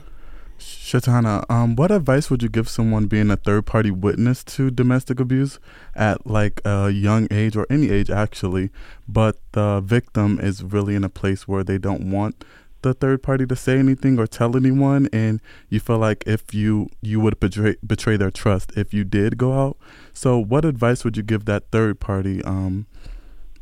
Shaitonna, 0.60 1.44
um, 1.50 1.74
what 1.74 1.90
advice 1.90 2.30
would 2.30 2.42
you 2.42 2.48
give 2.48 2.68
someone 2.68 3.06
being 3.06 3.30
a 3.30 3.36
third 3.36 3.66
party 3.66 3.90
witness 3.90 4.44
to 4.44 4.70
domestic 4.70 5.18
abuse 5.18 5.58
at 5.94 6.26
like 6.26 6.60
a 6.64 6.90
young 6.90 7.26
age 7.30 7.56
or 7.56 7.66
any 7.70 7.90
age 7.90 8.10
actually, 8.10 8.70
but 9.08 9.38
the 9.52 9.80
victim 9.80 10.38
is 10.38 10.62
really 10.62 10.94
in 10.94 11.02
a 11.02 11.08
place 11.08 11.48
where 11.48 11.64
they 11.64 11.78
don't 11.78 12.10
want 12.10 12.44
the 12.82 12.94
third 12.94 13.22
party 13.22 13.46
to 13.46 13.56
say 13.56 13.78
anything 13.78 14.18
or 14.18 14.26
tell 14.26 14.56
anyone 14.56 15.08
and 15.12 15.40
you 15.68 15.80
feel 15.80 15.98
like 15.98 16.24
if 16.26 16.54
you 16.54 16.88
you 17.02 17.20
would 17.20 17.38
betray 17.38 17.76
betray 17.86 18.16
their 18.16 18.30
trust 18.30 18.72
if 18.76 18.94
you 18.94 19.04
did 19.04 19.36
go 19.36 19.52
out. 19.52 19.76
So 20.12 20.38
what 20.38 20.64
advice 20.64 21.04
would 21.04 21.16
you 21.16 21.22
give 21.22 21.44
that 21.44 21.70
third 21.70 22.00
party 22.00 22.42
um 22.44 22.86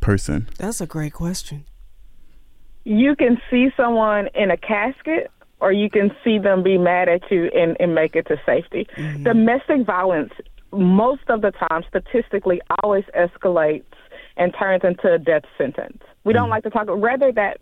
person? 0.00 0.48
That's 0.58 0.80
a 0.80 0.86
great 0.86 1.12
question. 1.12 1.64
You 2.84 3.16
can 3.16 3.40
see 3.50 3.70
someone 3.76 4.28
in 4.34 4.50
a 4.50 4.56
casket 4.56 5.30
or 5.60 5.72
you 5.72 5.90
can 5.90 6.10
see 6.22 6.38
them 6.38 6.62
be 6.62 6.78
mad 6.78 7.08
at 7.08 7.30
you 7.30 7.50
and, 7.54 7.76
and 7.80 7.94
make 7.94 8.14
it 8.14 8.26
to 8.28 8.36
safety. 8.46 8.86
Mm-hmm. 8.96 9.24
Domestic 9.24 9.86
violence, 9.86 10.32
most 10.72 11.22
of 11.28 11.42
the 11.42 11.50
time, 11.50 11.82
statistically, 11.88 12.60
always 12.82 13.04
escalates 13.16 13.84
and 14.36 14.54
turns 14.58 14.82
into 14.84 15.12
a 15.12 15.18
death 15.18 15.42
sentence. 15.56 16.02
We 16.24 16.32
don't 16.32 16.48
mm. 16.48 16.50
like 16.50 16.64
to 16.64 16.70
talk 16.70 16.88
whether 16.88 17.32
that 17.32 17.58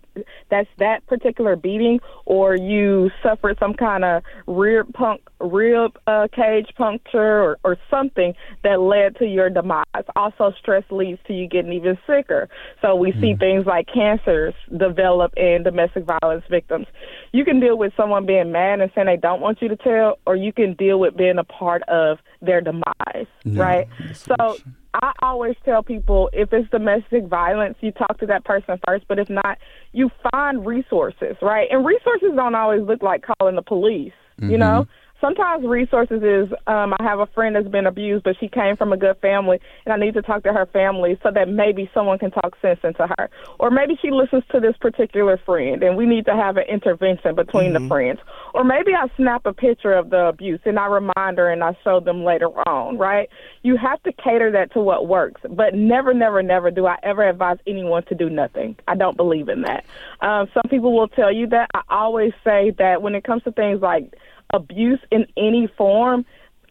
that's 0.50 0.68
that 0.78 1.06
particular 1.06 1.56
beating 1.56 2.00
or 2.24 2.56
you 2.56 3.10
suffered 3.22 3.58
some 3.58 3.74
kind 3.74 4.04
of 4.04 4.22
rib 4.46 4.92
punk 4.94 5.20
rib 5.40 5.98
uh, 6.06 6.28
cage 6.34 6.68
puncture 6.76 7.42
or, 7.42 7.58
or 7.64 7.76
something 7.90 8.34
that 8.64 8.80
led 8.80 9.16
to 9.16 9.26
your 9.26 9.50
demise. 9.50 9.84
Also, 10.14 10.52
stress 10.58 10.84
leads 10.90 11.20
to 11.26 11.34
you 11.34 11.46
getting 11.46 11.72
even 11.72 11.98
sicker. 12.06 12.48
So 12.80 12.94
we 12.94 13.12
mm. 13.12 13.20
see 13.20 13.34
things 13.34 13.66
like 13.66 13.86
cancers 13.92 14.54
develop 14.76 15.32
in 15.36 15.62
domestic 15.62 16.04
violence 16.04 16.44
victims. 16.50 16.86
You 17.32 17.44
can 17.44 17.60
deal 17.60 17.76
with 17.76 17.92
someone 17.96 18.26
being 18.26 18.52
mad 18.52 18.80
and 18.80 18.90
saying 18.94 19.06
they 19.06 19.16
don't 19.16 19.40
want 19.40 19.60
you 19.60 19.68
to 19.68 19.76
tell, 19.76 20.18
or 20.26 20.36
you 20.36 20.52
can 20.52 20.74
deal 20.74 20.98
with 20.98 21.16
being 21.16 21.38
a 21.38 21.44
part 21.44 21.82
of 21.84 22.18
their 22.40 22.60
demise. 22.60 23.26
Yeah, 23.44 23.62
right. 23.62 23.88
So 24.14 24.56
I 25.02 25.12
always 25.20 25.56
tell 25.64 25.82
people 25.82 26.30
if 26.32 26.52
it's 26.52 26.70
domestic 26.70 27.26
violence, 27.26 27.76
you 27.80 27.92
talk 27.92 28.18
to 28.20 28.26
that 28.26 28.44
person 28.46 28.80
first, 28.86 29.04
but 29.08 29.18
if 29.18 29.28
not, 29.28 29.58
you 29.92 30.10
find 30.30 30.66
resources, 30.66 31.36
right? 31.42 31.68
And 31.70 31.84
resources 31.84 32.30
don't 32.34 32.54
always 32.54 32.82
look 32.82 33.02
like 33.02 33.24
calling 33.38 33.56
the 33.56 33.62
police, 33.62 34.12
mm-hmm. 34.40 34.50
you 34.50 34.58
know? 34.58 34.86
Sometimes 35.20 35.66
resources 35.66 36.22
is 36.22 36.52
um 36.66 36.94
I 36.98 37.02
have 37.02 37.20
a 37.20 37.26
friend 37.26 37.56
that's 37.56 37.68
been 37.68 37.86
abused 37.86 38.24
but 38.24 38.36
she 38.38 38.48
came 38.48 38.76
from 38.76 38.92
a 38.92 38.96
good 38.96 39.16
family 39.20 39.60
and 39.84 39.92
I 39.92 39.96
need 39.96 40.14
to 40.14 40.22
talk 40.22 40.42
to 40.44 40.52
her 40.52 40.66
family 40.66 41.18
so 41.22 41.30
that 41.32 41.48
maybe 41.48 41.90
someone 41.94 42.18
can 42.18 42.30
talk 42.30 42.56
sense 42.60 42.80
into 42.84 43.06
her. 43.06 43.30
Or 43.58 43.70
maybe 43.70 43.98
she 44.00 44.10
listens 44.10 44.44
to 44.52 44.60
this 44.60 44.76
particular 44.80 45.38
friend 45.44 45.82
and 45.82 45.96
we 45.96 46.06
need 46.06 46.26
to 46.26 46.34
have 46.34 46.56
an 46.56 46.64
intervention 46.68 47.34
between 47.34 47.72
mm-hmm. 47.72 47.84
the 47.84 47.88
friends. 47.88 48.20
Or 48.54 48.64
maybe 48.64 48.92
I 48.94 49.06
snap 49.16 49.46
a 49.46 49.52
picture 49.52 49.92
of 49.92 50.10
the 50.10 50.26
abuse 50.26 50.60
and 50.64 50.78
I 50.78 50.86
remind 50.86 51.38
her 51.38 51.50
and 51.50 51.62
I 51.62 51.76
show 51.84 52.00
them 52.00 52.24
later 52.24 52.48
on, 52.68 52.98
right? 52.98 53.28
You 53.62 53.76
have 53.76 54.02
to 54.04 54.12
cater 54.12 54.50
that 54.52 54.72
to 54.72 54.80
what 54.80 55.06
works. 55.08 55.40
But 55.48 55.74
never, 55.74 56.14
never, 56.14 56.42
never 56.42 56.70
do 56.70 56.86
I 56.86 56.96
ever 57.02 57.28
advise 57.28 57.58
anyone 57.66 58.04
to 58.06 58.14
do 58.14 58.30
nothing. 58.30 58.76
I 58.88 58.96
don't 58.96 59.16
believe 59.16 59.48
in 59.48 59.62
that. 59.62 59.84
Um, 60.20 60.48
some 60.54 60.64
people 60.68 60.96
will 60.96 61.08
tell 61.08 61.32
you 61.32 61.46
that. 61.48 61.68
I 61.74 61.82
always 61.90 62.32
say 62.44 62.72
that 62.78 63.02
when 63.02 63.14
it 63.14 63.24
comes 63.24 63.42
to 63.44 63.52
things 63.52 63.80
like 63.80 64.14
abuse 64.52 65.00
in 65.10 65.26
any 65.36 65.68
form, 65.76 66.24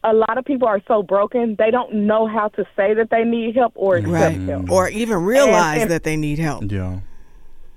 a 0.03 0.13
lot 0.13 0.37
of 0.37 0.45
people 0.45 0.67
are 0.67 0.81
so 0.87 1.01
broken 1.01 1.55
they 1.57 1.71
don't 1.71 1.91
know 1.93 2.27
how 2.27 2.47
to 2.49 2.63
say 2.75 2.93
that 2.93 3.09
they 3.09 3.23
need 3.23 3.55
help 3.55 3.73
or 3.75 3.95
accept 3.95 4.13
right. 4.13 4.39
help 4.41 4.69
or 4.69 4.87
even 4.89 5.17
realize 5.23 5.73
and, 5.73 5.81
and 5.83 5.91
that 5.91 6.03
they 6.03 6.15
need 6.15 6.37
help. 6.37 6.71
Yeah. 6.71 6.99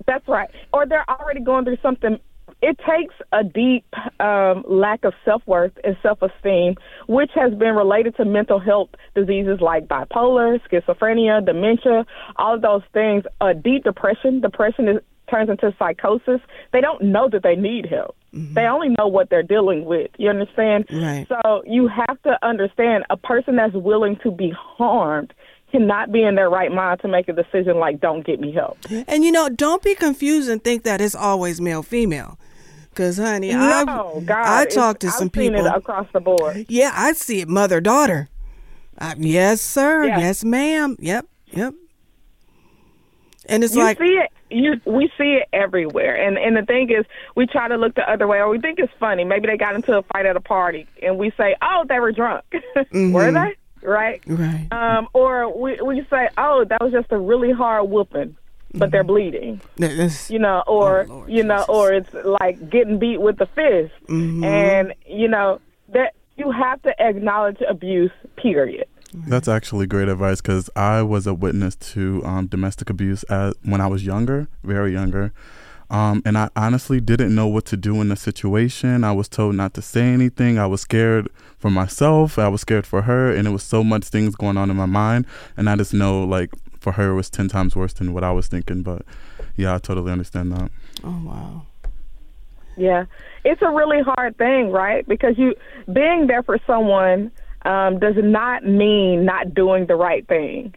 That's 0.05 0.27
right. 0.27 0.49
Or 0.71 0.85
they're 0.85 1.09
already 1.09 1.41
going 1.41 1.65
through 1.65 1.77
something 1.81 2.19
it 2.61 2.77
takes 2.79 3.13
a 3.31 3.43
deep 3.43 3.85
um, 4.19 4.63
lack 4.67 5.05
of 5.05 5.13
self 5.23 5.41
worth 5.45 5.71
and 5.83 5.95
self 6.03 6.21
esteem, 6.21 6.75
which 7.07 7.31
has 7.35 7.53
been 7.53 7.75
related 7.75 8.15
to 8.17 8.25
mental 8.25 8.59
health 8.59 8.89
diseases 9.15 9.59
like 9.61 9.87
bipolar, 9.87 10.59
schizophrenia, 10.69 11.45
dementia, 11.45 12.05
all 12.35 12.55
of 12.55 12.61
those 12.61 12.81
things. 12.93 13.23
A 13.39 13.53
deep 13.53 13.83
depression. 13.83 14.41
Depression 14.41 14.89
is, 14.89 14.97
turns 15.29 15.49
into 15.49 15.73
psychosis. 15.79 16.41
They 16.73 16.81
don't 16.81 17.01
know 17.01 17.29
that 17.29 17.43
they 17.43 17.55
need 17.55 17.85
help. 17.85 18.15
Mm-hmm. 18.33 18.53
They 18.53 18.65
only 18.65 18.89
know 18.97 19.07
what 19.07 19.29
they're 19.29 19.43
dealing 19.43 19.85
with. 19.85 20.11
You 20.17 20.29
understand? 20.29 20.85
Right. 20.91 21.25
So 21.27 21.63
you 21.65 21.87
have 21.87 22.21
to 22.23 22.37
understand 22.45 23.05
a 23.09 23.17
person 23.17 23.55
that's 23.55 23.73
willing 23.73 24.17
to 24.23 24.31
be 24.31 24.53
harmed 24.55 25.33
cannot 25.71 26.11
be 26.11 26.23
in 26.23 26.35
their 26.35 26.49
right 26.49 26.71
mind 26.71 26.99
to 27.01 27.07
make 27.07 27.27
a 27.29 27.33
decision 27.33 27.77
like 27.77 27.99
don't 27.99 28.25
get 28.25 28.39
me 28.39 28.51
help. 28.51 28.77
And 29.07 29.23
you 29.23 29.31
know, 29.31 29.49
don't 29.49 29.83
be 29.83 29.95
confused 29.95 30.49
and 30.49 30.63
think 30.63 30.83
that 30.83 31.01
it's 31.01 31.15
always 31.15 31.61
male 31.61 31.83
female. 31.83 32.39
Cause 32.95 33.17
honey, 33.17 33.51
no, 33.53 33.59
I 33.59 34.19
God, 34.25 34.45
I 34.45 34.65
talked 34.65 35.01
to 35.01 35.07
I've 35.07 35.13
some 35.13 35.29
people 35.29 35.65
across 35.67 36.07
the 36.11 36.19
board. 36.19 36.65
Yeah, 36.67 36.91
I 36.93 37.13
see 37.13 37.39
it 37.39 37.47
mother 37.47 37.79
daughter. 37.79 38.29
Yes, 39.17 39.61
sir. 39.61 40.05
Yeah. 40.05 40.19
Yes, 40.19 40.43
ma'am. 40.43 40.97
Yep, 40.99 41.25
yep. 41.51 41.73
And 43.45 43.63
it's 43.63 43.75
you 43.75 43.81
like 43.81 43.97
see 43.99 44.05
it 44.05 44.29
you 44.49 44.79
we 44.85 45.11
see 45.17 45.39
it 45.41 45.47
everywhere. 45.53 46.15
And 46.15 46.37
and 46.37 46.55
the 46.55 46.65
thing 46.65 46.89
is 46.89 47.05
we 47.35 47.45
try 47.45 47.67
to 47.67 47.77
look 47.77 47.95
the 47.95 48.09
other 48.09 48.27
way 48.27 48.39
or 48.39 48.49
we 48.49 48.59
think 48.59 48.79
it's 48.79 48.93
funny. 48.99 49.23
Maybe 49.23 49.47
they 49.47 49.57
got 49.57 49.75
into 49.75 49.97
a 49.97 50.03
fight 50.03 50.25
at 50.25 50.35
a 50.35 50.41
party 50.41 50.87
and 51.01 51.17
we 51.17 51.31
say 51.37 51.55
oh 51.61 51.85
they 51.87 51.99
were 51.99 52.11
drunk. 52.11 52.43
Mm-hmm. 52.79 53.11
were 53.11 53.31
they? 53.31 53.55
Right? 53.81 54.21
Right. 54.25 54.67
Um 54.71 55.07
or 55.13 55.55
we 55.55 55.79
we 55.81 56.05
say 56.09 56.29
oh 56.37 56.65
that 56.65 56.81
was 56.81 56.91
just 56.91 57.11
a 57.11 57.17
really 57.17 57.51
hard 57.51 57.89
whooping 57.89 58.35
but 58.71 58.79
mm-hmm. 58.79 58.91
they're 58.91 59.03
bleeding 59.03 59.61
That's, 59.77 60.29
you 60.29 60.39
know 60.39 60.63
or 60.67 61.07
oh, 61.09 61.25
you 61.27 61.43
know 61.43 61.57
Jesus. 61.57 61.69
or 61.69 61.93
it's 61.93 62.13
like 62.13 62.69
getting 62.69 62.99
beat 62.99 63.19
with 63.19 63.37
the 63.37 63.47
fist. 63.47 63.93
Mm-hmm. 64.07 64.43
and 64.43 64.93
you 65.05 65.27
know 65.27 65.59
that 65.89 66.13
you 66.37 66.51
have 66.51 66.81
to 66.83 67.01
acknowledge 67.01 67.57
abuse 67.67 68.11
period 68.37 68.87
that's 69.13 69.47
actually 69.47 69.87
great 69.87 70.07
advice 70.07 70.41
because 70.41 70.69
I 70.75 71.01
was 71.01 71.25
a 71.27 71.33
witness 71.33 71.75
to 71.75 72.23
um, 72.25 72.47
domestic 72.47 72.89
abuse 72.89 73.23
at, 73.29 73.55
when 73.63 73.81
I 73.81 73.87
was 73.87 74.05
younger, 74.05 74.47
very 74.63 74.93
younger. 74.93 75.33
Um, 75.91 76.21
and 76.23 76.37
I 76.37 76.49
honestly 76.55 77.01
didn't 77.01 77.33
know 77.33 77.47
what 77.47 77.65
to 77.65 77.77
do 77.77 77.99
in 78.01 78.09
the 78.09 78.15
situation. 78.15 79.03
I 79.03 79.11
was 79.11 79.27
told 79.27 79.55
not 79.55 79.73
to 79.73 79.81
say 79.81 80.03
anything. 80.03 80.59
I 80.59 80.67
was 80.67 80.81
scared 80.81 81.29
for 81.57 81.71
myself. 81.71 82.37
I 82.37 82.47
was 82.47 82.61
scared 82.61 82.85
for 82.85 83.03
her. 83.03 83.33
And 83.33 83.47
it 83.47 83.51
was 83.51 83.63
so 83.63 83.83
much 83.83 84.05
things 84.05 84.35
going 84.35 84.57
on 84.57 84.69
in 84.69 84.77
my 84.77 84.85
mind. 84.85 85.25
And 85.57 85.67
I 85.69 85.75
just 85.75 85.93
know, 85.93 86.23
like, 86.23 86.51
for 86.79 86.91
her, 86.93 87.11
it 87.11 87.15
was 87.15 87.29
10 87.29 87.47
times 87.47 87.75
worse 87.75 87.93
than 87.93 88.13
what 88.13 88.23
I 88.23 88.31
was 88.31 88.47
thinking. 88.47 88.83
But 88.83 89.01
yeah, 89.55 89.73
I 89.73 89.79
totally 89.79 90.11
understand 90.11 90.51
that. 90.51 90.71
Oh, 91.03 91.21
wow. 91.25 91.65
Yeah. 92.77 93.05
It's 93.43 93.61
a 93.63 93.71
really 93.71 94.01
hard 94.03 94.37
thing, 94.37 94.69
right? 94.69 95.07
Because 95.07 95.39
you, 95.39 95.55
being 95.91 96.27
there 96.27 96.43
for 96.43 96.59
someone, 96.67 97.31
um, 97.65 97.99
does 97.99 98.15
not 98.17 98.65
mean 98.65 99.25
not 99.25 99.53
doing 99.53 99.85
the 99.87 99.95
right 99.95 100.27
thing. 100.27 100.73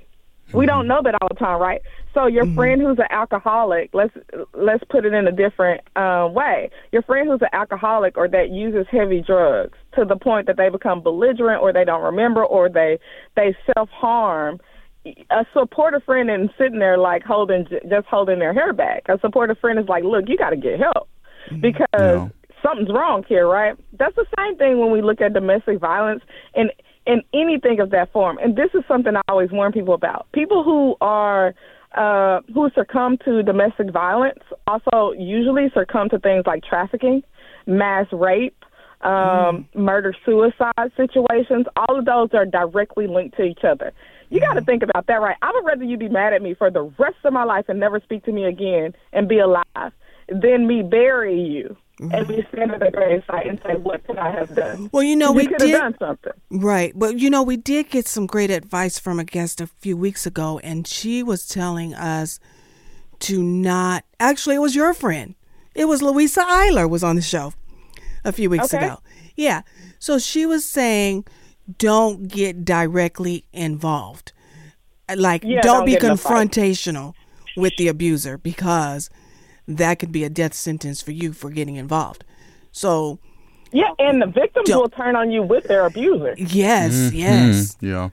Mm-hmm. 0.49 0.59
We 0.59 0.67
don't 0.67 0.87
know 0.87 1.01
that 1.03 1.15
all 1.21 1.29
the 1.29 1.37
time, 1.37 1.61
right? 1.61 1.81
So 2.15 2.27
your 2.27 2.45
mm-hmm. 2.45 2.55
friend 2.55 2.83
who's 2.83 2.99
an 2.99 3.07
alcoholic, 3.11 3.91
let's 3.93 4.13
let's 4.53 4.85
put 4.91 5.07
it 5.07 5.15
in 5.15 5.27
a 5.27 5.33
different 5.33 5.81
uh, 5.97 6.29
way. 6.31 6.71
Your 6.91 7.03
friend 7.03 7.29
who's 7.29 7.41
an 7.41 7.49
alcoholic 7.53 8.17
or 8.17 8.29
that 8.29 8.51
uses 8.51 8.87
heavy 8.91 9.23
drugs 9.23 9.79
to 9.95 10.05
the 10.05 10.17
point 10.17 10.47
that 10.47 10.57
they 10.57 10.69
become 10.69 11.03
belligerent 11.03 11.63
or 11.63 11.73
they 11.73 11.85
don't 11.85 12.03
remember 12.03 12.45
or 12.45 12.69
they 12.69 12.99
they 13.37 13.57
self 13.75 13.89
harm. 13.91 14.61
A 15.05 15.45
supportive 15.53 16.05
friend 16.05 16.31
isn't 16.31 16.53
sitting 16.57 16.79
there 16.79 16.99
like 16.99 17.25
holding 17.25 17.67
just 17.89 18.07
holding 18.09 18.39
their 18.39 18.53
hair 18.53 18.73
back. 18.73 19.05
A 19.09 19.19
supportive 19.21 19.59
friend 19.59 19.79
is 19.79 19.89
like, 19.89 20.05
look, 20.05 20.25
you 20.29 20.37
got 20.37 20.51
to 20.51 20.57
get 20.57 20.79
help 20.79 21.09
mm-hmm. 21.51 21.61
because. 21.61 21.89
No 21.93 22.31
something's 22.63 22.91
wrong 22.91 23.25
here, 23.29 23.47
right? 23.47 23.77
That's 23.99 24.15
the 24.17 24.27
same 24.39 24.57
thing 24.57 24.79
when 24.79 24.91
we 24.91 25.03
look 25.03 25.21
at 25.21 25.33
domestic 25.33 25.81
violence 25.81 26.23
and 26.55 26.71
in 27.07 27.23
anything 27.35 27.81
of 27.81 27.91
that 27.91 28.13
form. 28.13 28.39
And 28.39 28.57
this 28.57 28.71
is 28.75 28.83
something 28.87 29.17
I 29.17 29.23
always 29.29 29.51
warn 29.51 29.73
people 29.73 29.95
about. 29.95 30.27
People 30.33 30.63
who 30.63 30.97
are 31.01 31.55
uh, 31.97 32.41
who 32.55 32.71
succumb 32.75 33.19
to 33.25 33.43
domestic 33.43 33.91
violence 33.93 34.39
also 34.67 35.13
usually 35.19 35.71
succumb 35.75 36.09
to 36.09 36.19
things 36.19 36.45
like 36.47 36.63
trafficking, 36.63 37.23
mass 37.67 38.07
rape, 38.13 38.57
um, 39.03 39.11
mm. 39.13 39.67
murder 39.75 40.15
suicide 40.25 40.93
situations. 40.97 41.67
All 41.77 41.99
of 41.99 42.05
those 42.05 42.31
are 42.33 42.47
directly 42.47 43.07
linked 43.07 43.37
to 43.37 43.43
each 43.43 43.65
other. 43.65 43.93
You 44.31 44.41
got 44.41 44.55
to 44.55 44.63
mm. 44.63 44.67
think 44.67 44.83
about 44.83 45.07
that, 45.09 45.21
right? 45.21 45.37
I 45.43 45.51
would 45.55 45.67
rather 45.67 45.85
you 45.85 45.99
be 45.99 46.09
mad 46.09 46.33
at 46.33 46.41
me 46.41 46.55
for 46.55 46.71
the 46.71 46.83
rest 46.99 47.17
of 47.25 47.33
my 47.33 47.45
life 47.45 47.67
and 47.69 47.79
never 47.79 48.01
speak 48.01 48.25
to 48.25 48.33
me 48.33 48.45
again 48.45 48.95
and 49.13 49.29
be 49.29 49.39
alive 49.39 49.93
than 50.29 50.67
me 50.67 50.83
bury 50.83 51.39
you. 51.39 51.77
Mm-hmm. 52.03 52.15
and 52.15 52.27
we 52.27 52.45
stand 52.53 52.73
at 52.73 52.81
the 52.81 52.87
gravesite 52.87 53.49
and 53.49 53.61
say, 53.65 53.77
"What 53.77 54.05
could 54.05 54.19
I 54.19 54.33
have 54.33 54.53
done?" 54.57 54.91
Well, 54.93 55.05
you 55.05 55.15
know, 55.15 55.31
we, 55.31 55.47
we 55.47 55.55
did 55.55 55.73
done 55.73 55.95
something, 56.01 56.33
right? 56.51 56.93
But 56.97 57.21
you 57.21 57.31
know, 57.31 57.45
we 57.45 57.57
did 57.57 57.91
get 57.91 58.09
some 58.09 58.27
great 58.27 58.51
advice 58.51 58.99
from 58.99 59.21
a 59.21 59.25
guest 59.25 59.61
a 59.61 59.69
few 59.69 59.97
weeks 59.97 60.27
ago, 60.27 60.59
and 60.65 60.85
she 60.85 61.23
was 61.23 61.47
telling 61.47 61.95
us 61.95 62.41
to 63.21 63.41
not. 63.41 64.05
Actually, 64.19 64.57
it 64.57 64.61
was 64.61 64.75
your 64.75 64.93
friend. 64.95 65.37
It 65.77 65.85
was 65.85 66.03
Louisa 66.03 66.41
Eiler 66.41 66.91
was 66.91 67.05
on 67.05 67.15
the 67.15 67.23
show 67.23 67.55
a 68.25 68.33
few 68.33 68.51
weeks 68.51 68.75
okay. 68.75 68.85
ago. 68.85 68.99
Yeah, 69.37 69.63
so 70.01 70.19
she 70.19 70.45
was 70.45 70.65
saying, 70.65 71.25
don't 71.79 72.27
get 72.27 72.65
directly 72.65 73.45
involved. 73.53 74.33
Like, 75.15 75.45
yeah, 75.45 75.61
don't, 75.61 75.87
don't 75.87 75.87
be 75.87 75.95
confrontational 75.95 77.15
with 77.57 77.77
the 77.77 77.87
abuser 77.87 78.39
because 78.39 79.09
that 79.69 79.99
could 79.99 80.13
be 80.13 80.25
a 80.25 80.29
death 80.31 80.55
sentence 80.55 81.01
for 81.03 81.13
you 81.13 81.33
for 81.33 81.51
getting 81.51 81.77
involved. 81.77 82.25
So 82.73 83.19
Yeah, 83.73 83.91
and 83.99 84.21
the 84.21 84.27
victims 84.27 84.69
will 84.69 84.89
turn 84.89 85.17
on 85.17 85.31
you 85.31 85.43
with 85.43 85.65
their 85.65 85.87
abuser. 85.87 86.35
Yes, 86.37 86.93
Mm-hmm. 86.95 87.17
yes. 87.17 87.77
Yeah. 87.81 88.11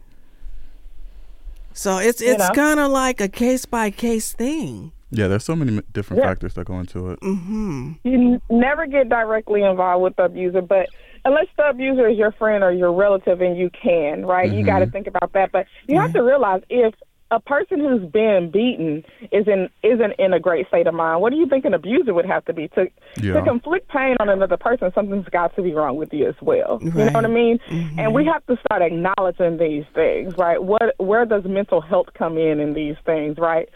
So 1.73 1.97
it's 1.97 2.21
it's 2.21 2.39
know? 2.49 2.53
kind 2.53 2.79
of 2.79 2.91
like 2.91 3.21
a 3.21 3.27
case 3.29 3.65
by 3.65 3.89
case 3.89 4.33
thing. 4.33 4.91
Yeah, 5.11 5.27
there's 5.27 5.43
so 5.43 5.55
many 5.55 5.81
different 5.91 6.21
Yeah. 6.21 6.29
factors 6.29 6.53
that 6.55 6.65
go 6.65 6.79
into 6.79 7.11
it. 7.11 7.19
Mm-hmm. 7.21 7.91
You 8.03 8.13
n- 8.13 8.41
never 8.49 8.85
get 8.85 9.09
directly 9.09 9.63
involved 9.63 10.03
with 10.03 10.15
the 10.17 10.23
abuser, 10.25 10.61
but 10.61 10.87
unless 11.25 11.47
the 11.57 11.67
abuser 11.69 12.07
is 12.07 12.17
your 12.17 12.31
friend 12.33 12.63
or 12.63 12.71
your 12.71 12.93
relative, 12.93 13.41
and 13.41 13.57
you 13.57 13.69
can, 13.71 14.25
right? 14.25 14.51
You 14.51 14.63
got 14.63 14.79
to 14.79 14.87
think 14.87 15.07
about 15.07 15.33
that. 15.33 15.51
But 15.51 15.65
you 15.87 15.99
have 15.99 16.13
to 16.13 16.21
realize 16.21 16.61
if 16.69 16.93
a 17.31 17.39
person 17.39 17.79
who's 17.79 18.09
been 18.11 18.49
beaten 18.51 19.03
is 19.31 19.47
in 19.47 19.69
isn't 19.83 20.13
in 20.17 20.33
a 20.33 20.39
great 20.39 20.67
state 20.67 20.87
of 20.87 20.93
mind, 20.93 21.21
what 21.21 21.31
do 21.31 21.37
you 21.37 21.47
think 21.47 21.65
an 21.65 21.73
abuser 21.73 22.13
would 22.13 22.25
have 22.25 22.43
to 22.45 22.53
be 22.53 22.67
to 22.69 22.89
Yeah. 23.21 23.33
to 23.33 23.41
conflict 23.43 23.87
pain 23.89 24.15
on 24.19 24.29
another 24.29 24.57
person? 24.57 24.91
Something's 24.93 25.29
got 25.29 25.55
to 25.55 25.61
be 25.61 25.73
wrong 25.73 25.97
with 25.97 26.11
you 26.13 26.27
as 26.27 26.35
well. 26.41 26.79
You 26.81 26.91
know 26.91 27.05
what 27.05 27.15
I 27.17 27.21
Right. 27.21 27.29
mean? 27.29 27.59
Mm-hmm. 27.69 27.99
And 27.99 28.13
we 28.13 28.25
have 28.25 28.45
to 28.47 28.57
start 28.65 28.81
acknowledging 28.81 29.57
these 29.57 29.85
things, 29.93 30.35
right? 30.37 30.61
What 30.61 30.95
where 30.97 31.25
does 31.25 31.43
mental 31.45 31.81
health 31.81 32.07
come 32.15 32.37
in 32.37 32.59
in 32.59 32.73
these 32.73 32.95
things, 33.05 33.37
right? 33.37 33.69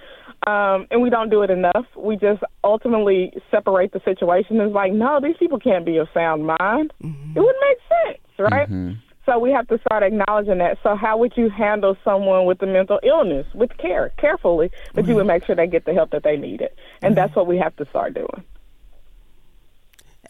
Um, 0.47 0.87
and 0.91 1.01
we 1.01 1.09
don't 1.09 1.29
do 1.29 1.41
it 1.43 1.49
enough. 1.49 1.85
We 1.95 2.17
just 2.17 2.43
ultimately 2.63 3.31
separate 3.49 3.93
the 3.93 4.01
situation 4.03 4.59
as 4.59 4.71
like, 4.71 4.91
no, 4.91 5.19
these 5.21 5.37
people 5.37 5.59
can't 5.59 5.85
be 5.85 5.97
of 5.97 6.07
sound 6.13 6.45
mind. 6.45 6.91
It 6.99 7.05
mm-hmm. 7.05 7.33
wouldn't 7.39 7.63
make 7.69 7.77
sense, 8.05 8.51
right? 8.51 8.69
Mm-hmm. 8.69 8.93
So 9.25 9.39
we 9.39 9.51
have 9.51 9.67
to 9.69 9.79
start 9.79 10.03
acknowledging 10.03 10.57
that. 10.57 10.77
So 10.83 10.95
how 10.95 11.17
would 11.17 11.37
you 11.37 11.49
handle 11.49 11.95
someone 12.03 12.45
with 12.45 12.61
a 12.61 12.65
mental 12.65 12.99
illness 13.03 13.47
with 13.53 13.77
care, 13.77 14.11
carefully, 14.17 14.69
but 14.93 15.07
you 15.07 15.15
would 15.15 15.27
make 15.27 15.45
sure 15.45 15.55
they 15.55 15.67
get 15.67 15.85
the 15.85 15.93
help 15.93 16.11
that 16.11 16.23
they 16.23 16.35
needed, 16.35 16.69
and 17.01 17.11
mm-hmm. 17.11 17.15
that's 17.15 17.35
what 17.35 17.47
we 17.47 17.57
have 17.57 17.75
to 17.77 17.85
start 17.85 18.13
doing. 18.13 18.43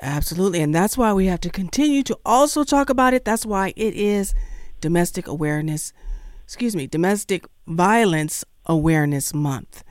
Absolutely. 0.01 0.61
And 0.61 0.75
that's 0.75 0.97
why 0.97 1.13
we 1.13 1.27
have 1.27 1.39
to 1.41 1.49
continue 1.49 2.03
to 2.03 2.17
also 2.25 2.63
talk 2.63 2.89
about 2.89 3.13
it. 3.13 3.23
That's 3.23 3.45
why 3.45 3.73
it 3.77 3.93
is 3.93 4.35
Domestic 4.81 5.27
Awareness, 5.27 5.93
excuse 6.43 6.75
me, 6.75 6.87
Domestic 6.87 7.45
Violence 7.67 8.43
Awareness 8.65 9.33
Month. 9.33 9.83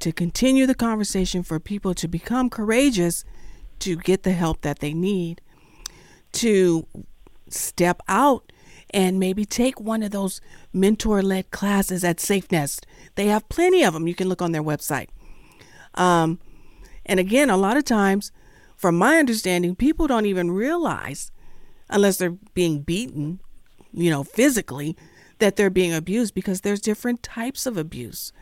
To 0.00 0.12
continue 0.12 0.66
the 0.66 0.74
conversation 0.74 1.42
for 1.42 1.58
people 1.58 1.94
to 1.94 2.08
become 2.08 2.50
courageous, 2.50 3.24
to 3.78 3.96
get 3.96 4.22
the 4.22 4.32
help 4.32 4.60
that 4.62 4.80
they 4.80 4.92
need, 4.92 5.40
to 6.32 6.86
step 7.52 8.02
out 8.08 8.52
and 8.90 9.18
maybe 9.18 9.44
take 9.44 9.80
one 9.80 10.02
of 10.02 10.10
those 10.10 10.40
mentor 10.72 11.22
led 11.22 11.50
classes 11.50 12.04
at 12.04 12.20
Safe 12.20 12.50
Nest. 12.52 12.86
They 13.14 13.26
have 13.26 13.48
plenty 13.48 13.82
of 13.84 13.94
them. 13.94 14.06
You 14.06 14.14
can 14.14 14.28
look 14.28 14.42
on 14.42 14.52
their 14.52 14.62
website. 14.62 15.08
Um, 15.94 16.38
and 17.06 17.18
again, 17.18 17.50
a 17.50 17.56
lot 17.56 17.76
of 17.76 17.84
times, 17.84 18.32
from 18.76 18.96
my 18.96 19.18
understanding, 19.18 19.74
people 19.76 20.06
don't 20.06 20.26
even 20.26 20.50
realize, 20.50 21.30
unless 21.88 22.16
they're 22.16 22.36
being 22.54 22.80
beaten, 22.80 23.40
you 23.92 24.10
know, 24.10 24.24
physically, 24.24 24.96
that 25.38 25.56
they're 25.56 25.70
being 25.70 25.92
abused 25.92 26.34
because 26.34 26.60
there's 26.60 26.80
different 26.80 27.22
types 27.22 27.66
of 27.66 27.76
abuse. 27.76 28.32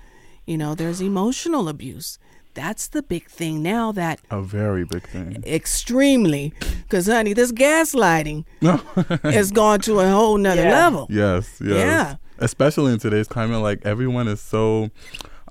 You 0.47 0.59
know, 0.59 0.75
there's 0.75 1.01
emotional 1.01 1.69
abuse. 1.69 2.19
That's 2.55 2.89
the 2.89 3.03
big 3.03 3.29
thing 3.29 3.63
now 3.63 3.93
that 3.93 4.21
A 4.31 4.43
very 4.43 4.85
big 4.85 5.07
thing. 5.09 5.43
extremely, 5.47 6.53
because 6.83 7.07
honey, 7.07 7.33
this 7.33 7.53
gaslighting 7.53 8.45
has 9.23 9.53
gone 9.53 9.81
to 9.83 10.01
a 10.01 10.09
whole 10.11 10.37
nother 10.37 10.63
Yeah. 10.65 10.71
level. 10.85 11.07
Yes, 11.11 11.61
yes. 11.61 11.77
Yeah. 11.77 12.17
Especially 12.39 12.93
in 12.93 12.99
today's 12.99 13.29
climate, 13.29 13.63
like 13.63 13.81
everyone 13.87 14.27
is 14.27 14.41
so 14.41 14.91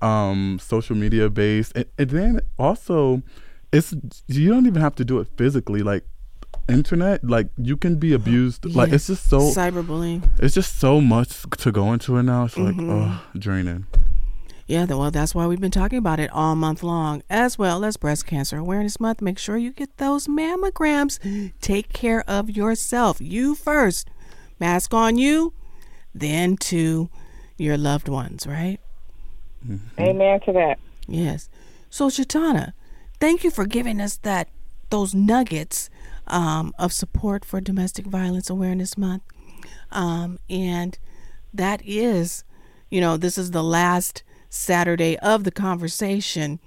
um 0.02 0.58
social 0.60 0.94
media 0.96 1.30
based. 1.30 1.72
And, 1.74 1.86
and 1.98 2.10
then 2.10 2.40
also 2.58 3.22
it's 3.72 3.94
you 4.28 4.50
don't 4.50 4.66
even 4.66 4.82
have 4.82 4.94
to 4.96 5.04
do 5.04 5.20
it 5.20 5.28
physically. 5.38 5.82
Like 5.82 6.04
internet, 6.68 7.24
like 7.24 7.48
you 7.56 7.76
can 7.78 7.96
be 7.96 8.12
abused. 8.12 8.66
Like 8.66 8.88
Yeah. 8.90 8.96
it's 8.96 9.06
just 9.06 9.28
so 9.30 9.38
Cyberbullying. 9.40 10.28
it's 10.38 10.54
just 10.54 10.78
so 10.78 11.00
much 11.00 11.44
to 11.58 11.72
go 11.72 11.92
into 11.94 12.18
it 12.18 12.24
now. 12.24 12.44
It's 12.44 12.58
like 12.58 12.74
Mm-hmm. 12.74 12.90
oh 12.90 13.20
draining. 13.38 13.86
Yeah, 14.70 14.84
well, 14.84 15.10
that's 15.10 15.34
why 15.34 15.48
we've 15.48 15.60
been 15.60 15.72
talking 15.72 15.98
about 15.98 16.20
it 16.20 16.30
all 16.30 16.54
month 16.54 16.84
long, 16.84 17.24
as 17.28 17.58
well 17.58 17.84
as 17.84 17.96
Breast 17.96 18.24
Cancer 18.24 18.56
Awareness 18.56 19.00
Month. 19.00 19.20
Make 19.20 19.36
sure 19.36 19.56
you 19.56 19.72
get 19.72 19.96
those 19.96 20.28
mammograms. 20.28 21.18
Take 21.60 21.92
care 21.92 22.22
of 22.30 22.48
yourself. 22.48 23.20
You 23.20 23.56
first. 23.56 24.08
Mask 24.60 24.94
on 24.94 25.18
you, 25.18 25.54
then 26.14 26.56
to 26.58 27.10
your 27.56 27.76
loved 27.76 28.08
ones, 28.08 28.46
right? 28.46 28.78
Amen 29.98 30.38
to 30.42 30.52
that. 30.52 30.78
Yes. 31.08 31.48
So, 31.90 32.08
Shaitonna, 32.08 32.72
thank 33.18 33.42
you 33.42 33.50
for 33.50 33.66
giving 33.66 34.00
us 34.00 34.18
that 34.18 34.50
those 34.90 35.16
nuggets 35.16 35.90
um, 36.28 36.72
of 36.78 36.92
support 36.92 37.44
for 37.44 37.60
Domestic 37.60 38.06
Violence 38.06 38.48
Awareness 38.48 38.96
Month. 38.96 39.24
Um, 39.90 40.38
and 40.48 40.96
that 41.52 41.82
is, 41.84 42.44
you 42.88 43.00
know, 43.00 43.16
this 43.16 43.36
is 43.36 43.50
the 43.50 43.64
last 43.64 44.22
Saturday 44.50 45.16
of 45.20 45.44
the 45.44 45.50
conversation, 45.50 46.58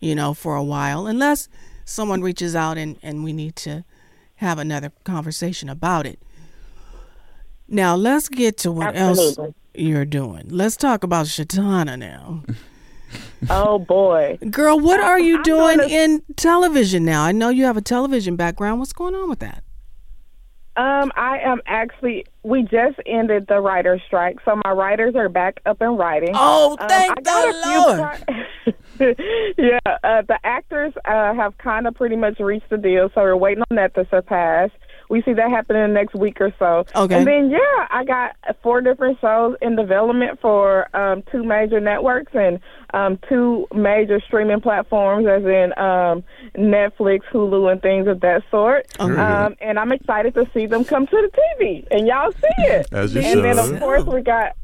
you 0.00 0.14
know, 0.14 0.32
for 0.32 0.54
a 0.54 0.62
while, 0.64 1.06
unless 1.06 1.48
someone 1.84 2.22
reaches 2.22 2.54
out 2.56 2.78
and, 2.78 2.96
and 3.02 3.22
we 3.24 3.32
need 3.32 3.56
to 3.56 3.84
have 4.36 4.58
another 4.58 4.90
conversation 5.04 5.68
about 5.68 6.06
it. 6.06 6.18
Now, 7.68 7.96
let's 7.96 8.28
get 8.28 8.56
to 8.58 8.72
what 8.72 8.96
else 8.96 9.36
you're 9.74 10.04
doing. 10.04 10.44
Let's 10.48 10.76
talk 10.76 11.02
about 11.02 11.26
Shaitonna 11.26 11.98
now. 11.98 12.44
Oh 13.50 13.78
boy. 13.78 14.38
Girl, 14.50 14.78
what 14.78 15.00
are 15.00 15.18
you 15.18 15.36
I'm 15.36 15.42
doing 15.42 15.76
gonna- 15.78 15.88
in 15.92 16.22
television 16.36 17.04
now? 17.04 17.22
I 17.24 17.32
know 17.32 17.48
you 17.48 17.64
have 17.64 17.76
a 17.76 17.82
television 17.82 18.36
background. 18.36 18.78
What's 18.80 18.92
going 18.92 19.14
on 19.14 19.28
with 19.28 19.40
that? 19.40 19.62
Um, 20.76 21.12
I 21.14 21.38
am 21.44 21.60
actually. 21.66 22.26
We 22.42 22.62
just 22.62 22.98
ended 23.06 23.46
the 23.48 23.60
writer 23.60 24.00
strike, 24.06 24.38
so 24.44 24.60
my 24.64 24.72
writers 24.72 25.14
are 25.14 25.28
back 25.28 25.60
up 25.66 25.80
and 25.80 25.96
writing. 25.98 26.32
Oh, 26.34 26.76
Um, 26.80 26.88
thank 26.88 27.22
got 27.24 27.52
the 27.52 27.68
Lord. 27.68 27.98
part- 28.00 28.74
yeah, 29.58 29.78
uh, 30.04 30.22
the 30.22 30.38
actors 30.44 30.92
uh, 31.04 31.34
have 31.34 31.56
kind 31.58 31.86
of 31.86 31.94
pretty 31.94 32.16
much 32.16 32.38
reached 32.40 32.68
the 32.70 32.76
deal, 32.78 33.08
so 33.14 33.22
we're 33.22 33.36
waiting 33.36 33.62
on 33.70 33.76
that 33.76 33.94
to 33.94 34.06
surpass. 34.10 34.70
We 35.14 35.22
see 35.22 35.32
that 35.34 35.48
happen 35.48 35.76
in 35.76 35.90
the 35.90 35.94
next 35.94 36.16
week 36.16 36.40
or 36.40 36.52
so. 36.58 36.84
Okay. 36.96 37.16
And 37.16 37.24
then, 37.24 37.48
yeah, 37.48 37.86
I 37.88 38.02
got 38.04 38.34
four 38.64 38.80
different 38.80 39.20
shows 39.20 39.54
in 39.62 39.76
development 39.76 40.40
for 40.40 40.88
um, 40.96 41.22
two 41.30 41.44
major 41.44 41.78
networks 41.78 42.32
and 42.34 42.58
um, 42.92 43.20
two 43.28 43.68
major 43.72 44.20
streaming 44.26 44.60
platforms, 44.60 45.28
as 45.28 45.44
in 45.44 45.72
um, 45.78 46.24
Netflix, 46.58 47.20
Hulu, 47.32 47.70
and 47.70 47.80
things 47.80 48.08
of 48.08 48.22
that 48.22 48.42
sort. 48.50 48.88
Okay. 48.98 49.14
Um, 49.14 49.54
and 49.60 49.78
I'm 49.78 49.92
excited 49.92 50.34
to 50.34 50.50
see 50.52 50.66
them 50.66 50.84
come 50.84 51.06
to 51.06 51.16
the 51.16 51.62
TV, 51.62 51.86
and 51.92 52.08
y'all 52.08 52.32
see 52.32 52.64
it. 52.64 52.88
As 52.90 53.14
you 53.14 53.20
and 53.20 53.44
then, 53.44 53.60
of 53.60 53.78
course, 53.78 54.02
we 54.02 54.20
got 54.20 54.56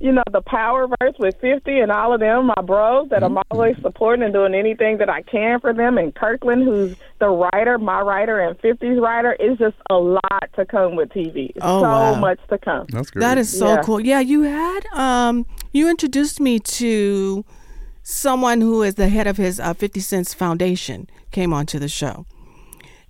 you 0.00 0.12
know, 0.12 0.22
the 0.32 0.40
power 0.40 0.86
verse 1.00 1.14
with 1.18 1.34
50 1.40 1.78
and 1.78 1.92
all 1.92 2.14
of 2.14 2.20
them, 2.20 2.46
my 2.46 2.62
bros 2.62 3.08
that 3.10 3.22
I'm 3.22 3.36
always 3.50 3.76
supporting 3.82 4.24
and 4.24 4.32
doing 4.32 4.54
anything 4.54 4.96
that 4.98 5.10
I 5.10 5.20
can 5.22 5.60
for 5.60 5.74
them. 5.74 5.98
And 5.98 6.14
Kirkland, 6.14 6.64
who's 6.64 6.96
the 7.20 7.28
writer, 7.28 7.78
my 7.78 8.00
writer, 8.00 8.40
and 8.40 8.58
50's 8.58 8.98
writer, 9.00 9.34
is 9.38 9.58
just 9.58 9.76
a 9.90 9.94
lot 9.96 10.48
to 10.56 10.64
come 10.64 10.96
with 10.96 11.10
TV. 11.10 11.52
Oh, 11.60 11.82
so 11.82 11.86
wow. 11.86 12.14
much 12.20 12.40
to 12.48 12.58
come. 12.58 12.86
That's 12.90 13.10
great. 13.10 13.20
That 13.20 13.38
is 13.38 13.56
so 13.56 13.66
Yeah. 13.66 13.82
cool. 13.84 14.00
Yeah, 14.00 14.20
you 14.20 14.42
had 14.42 14.86
um 14.94 15.44
you 15.72 15.88
introduced 15.88 16.40
me 16.40 16.58
to 16.58 17.44
someone 18.02 18.62
who 18.62 18.82
is 18.82 18.94
the 18.94 19.08
head 19.08 19.26
of 19.26 19.36
his 19.36 19.60
uh, 19.60 19.74
50 19.74 20.00
Cents 20.00 20.32
Foundation 20.32 21.08
came 21.30 21.52
onto 21.52 21.78
the 21.78 21.88
show. 21.88 22.24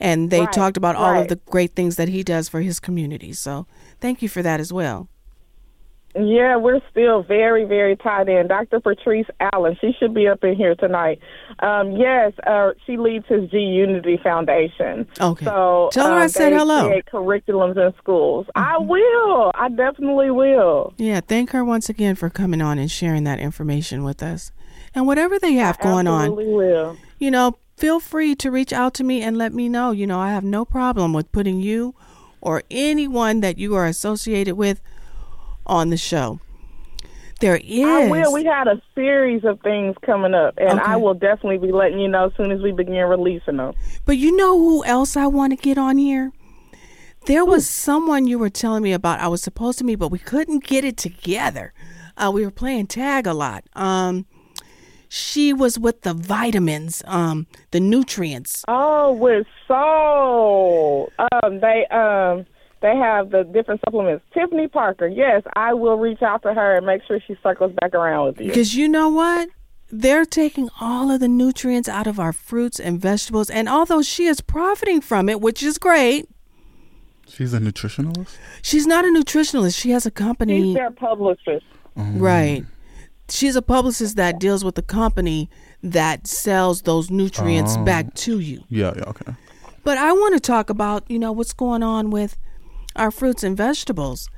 And 0.00 0.30
they 0.30 0.40
Right, 0.40 0.52
talked 0.52 0.76
about 0.78 0.96
all 0.96 1.18
of 1.18 1.28
the 1.28 1.36
great 1.36 1.76
things 1.76 1.96
that 1.96 2.08
he 2.08 2.22
does 2.24 2.48
for 2.48 2.62
his 2.62 2.80
community. 2.80 3.34
So, 3.34 3.66
thank 4.00 4.22
you 4.22 4.30
for 4.30 4.42
that 4.42 4.58
as 4.58 4.72
well. 4.72 5.09
Yeah, 6.14 6.56
we're 6.56 6.80
still 6.90 7.22
very, 7.22 7.64
very 7.64 7.96
tied 7.96 8.28
in. 8.28 8.48
Dr. 8.48 8.80
Patrice 8.80 9.26
Allen, 9.52 9.76
she 9.80 9.92
should 9.98 10.12
be 10.12 10.26
up 10.26 10.42
in 10.42 10.56
here 10.56 10.74
tonight. 10.74 11.20
Um, 11.60 11.92
yes, 11.92 12.32
uh, 12.46 12.70
she 12.84 12.96
leads 12.96 13.26
his 13.28 13.48
G 13.50 13.58
Unity 13.58 14.18
Foundation. 14.22 15.06
Okay. 15.20 15.44
So 15.44 15.88
Tell 15.92 16.08
her 16.08 16.14
I 16.14 16.24
um, 16.24 16.28
said 16.28 16.52
hello. 16.52 17.00
Curriculums 17.12 17.76
in 17.76 17.94
schools. 17.98 18.46
I 18.56 18.78
will. 18.78 19.52
I 19.54 19.68
definitely 19.68 20.32
will. 20.32 20.94
Yeah, 20.96 21.20
thank 21.20 21.50
her 21.50 21.64
once 21.64 21.88
again 21.88 22.16
for 22.16 22.28
coming 22.28 22.60
on 22.60 22.78
and 22.78 22.90
sharing 22.90 23.22
that 23.24 23.38
information 23.38 24.02
with 24.02 24.20
us. 24.20 24.50
And 24.94 25.06
whatever 25.06 25.38
they 25.38 25.54
have 25.54 25.78
going 25.78 26.08
on, 26.08 26.34
will. 26.34 26.96
you 27.20 27.30
know, 27.30 27.56
feel 27.76 28.00
free 28.00 28.34
to 28.36 28.50
reach 28.50 28.72
out 28.72 28.94
to 28.94 29.04
me 29.04 29.22
and 29.22 29.38
let 29.38 29.52
me 29.52 29.68
know. 29.68 29.92
You 29.92 30.08
know, 30.08 30.18
I 30.18 30.32
have 30.32 30.42
no 30.42 30.64
problem 30.64 31.12
with 31.12 31.30
putting 31.30 31.60
you 31.60 31.94
or 32.40 32.64
anyone 32.68 33.40
that 33.40 33.58
you 33.58 33.76
are 33.76 33.86
associated 33.86 34.56
with 34.56 34.80
on 35.66 35.90
the 35.90 35.96
show. 35.96 36.40
There 37.40 37.56
is. 37.56 37.86
I 37.86 38.08
will. 38.10 38.32
We 38.34 38.44
had 38.44 38.68
a 38.68 38.82
series 38.94 39.44
of 39.44 39.60
things 39.62 39.96
coming 40.04 40.34
up, 40.34 40.54
and 40.58 40.78
Okay. 40.78 40.92
I 40.92 40.96
will 40.96 41.14
definitely 41.14 41.56
be 41.58 41.72
letting 41.72 41.98
you 41.98 42.08
know 42.08 42.26
as 42.26 42.32
soon 42.36 42.50
as 42.50 42.60
we 42.60 42.70
begin 42.70 43.06
releasing 43.06 43.56
them. 43.56 43.72
But 44.04 44.18
you 44.18 44.36
know 44.36 44.58
who 44.58 44.84
else 44.84 45.16
I 45.16 45.26
want 45.26 45.52
to 45.52 45.56
get 45.56 45.78
on 45.78 45.96
here? 45.96 46.32
There 47.26 47.44
was 47.44 47.68
someone 47.68 48.26
you 48.26 48.38
were 48.38 48.50
telling 48.50 48.82
me 48.82 48.92
about 48.92 49.20
I 49.20 49.28
was 49.28 49.42
supposed 49.42 49.78
to 49.78 49.84
meet, 49.84 49.96
but 49.96 50.08
we 50.08 50.18
couldn't 50.18 50.64
get 50.64 50.84
it 50.84 50.96
together. 50.98 51.72
Uh, 52.16 52.30
we 52.32 52.44
were 52.44 52.50
playing 52.50 52.88
tag 52.88 53.26
a 53.26 53.32
lot. 53.32 53.64
Um, 53.74 54.26
she 55.08 55.52
was 55.52 55.78
with 55.78 56.02
the 56.02 56.12
vitamins, 56.14 57.02
um, 57.06 57.46
the 57.72 57.80
nutrients. 57.80 58.64
Oh, 58.68 59.12
with 59.12 59.46
soul. 59.66 61.10
Um, 61.18 61.60
they 61.60 61.86
um 61.90 62.46
they 62.82 62.96
have 62.96 63.30
the 63.30 63.44
different 63.44 63.80
supplements. 63.84 64.24
Tiffany 64.32 64.68
Parker. 64.68 65.06
Yes, 65.06 65.42
I 65.54 65.74
will 65.74 65.96
reach 65.98 66.22
out 66.22 66.42
to 66.42 66.54
her 66.54 66.76
and 66.76 66.86
make 66.86 67.02
sure 67.06 67.20
she 67.26 67.36
circles 67.42 67.72
back 67.80 67.94
around 67.94 68.26
with 68.26 68.40
you. 68.40 68.46
Because 68.48 68.74
you 68.74 68.88
know 68.88 69.08
what? 69.10 69.48
They're 69.90 70.24
taking 70.24 70.68
all 70.80 71.10
of 71.10 71.20
the 71.20 71.28
nutrients 71.28 71.88
out 71.88 72.06
of 72.06 72.20
our 72.20 72.32
fruits 72.32 72.78
and 72.78 73.00
vegetables, 73.00 73.50
and 73.50 73.68
although 73.68 74.02
she 74.02 74.26
is 74.26 74.40
profiting 74.40 75.00
from 75.00 75.28
it, 75.28 75.40
which 75.40 75.62
is 75.62 75.78
great, 75.78 76.28
She's 77.26 77.52
a 77.54 77.58
nutritionalist. 77.58 78.36
she's 78.62 78.86
not 78.86 79.04
a 79.04 79.08
nutritionalist. 79.08 79.78
She 79.80 79.90
has 79.90 80.06
a 80.06 80.10
company. 80.10 80.62
She's 80.62 80.74
their 80.74 80.90
publicist. 80.90 81.64
Oh. 81.96 82.02
Right. 82.16 82.64
She's 83.28 83.54
a 83.56 83.62
publicist 83.62 84.16
that 84.16 84.40
deals 84.40 84.64
with 84.64 84.74
the 84.74 84.82
company 84.82 85.48
that 85.82 86.26
sells 86.26 86.82
those 86.82 87.10
nutrients 87.10 87.76
Oh. 87.76 87.84
back 87.84 88.14
to 88.14 88.38
you. 88.40 88.64
Yeah, 88.68 88.92
yeah, 88.96 89.04
okay. 89.08 89.32
But 89.84 89.96
I 89.98 90.12
want 90.12 90.34
to 90.34 90.40
talk 90.40 90.70
about, 90.70 91.08
you 91.10 91.18
know, 91.18 91.30
what's 91.32 91.52
going 91.52 91.82
on 91.84 92.10
with 92.10 92.36
our 93.00 93.10
fruits 93.10 93.42
and 93.42 93.56
vegetables. 93.56 94.28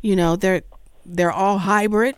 You 0.00 0.14
know, 0.16 0.36
they're 0.36 0.62
they're 1.04 1.32
all 1.32 1.58
hybrid. 1.58 2.14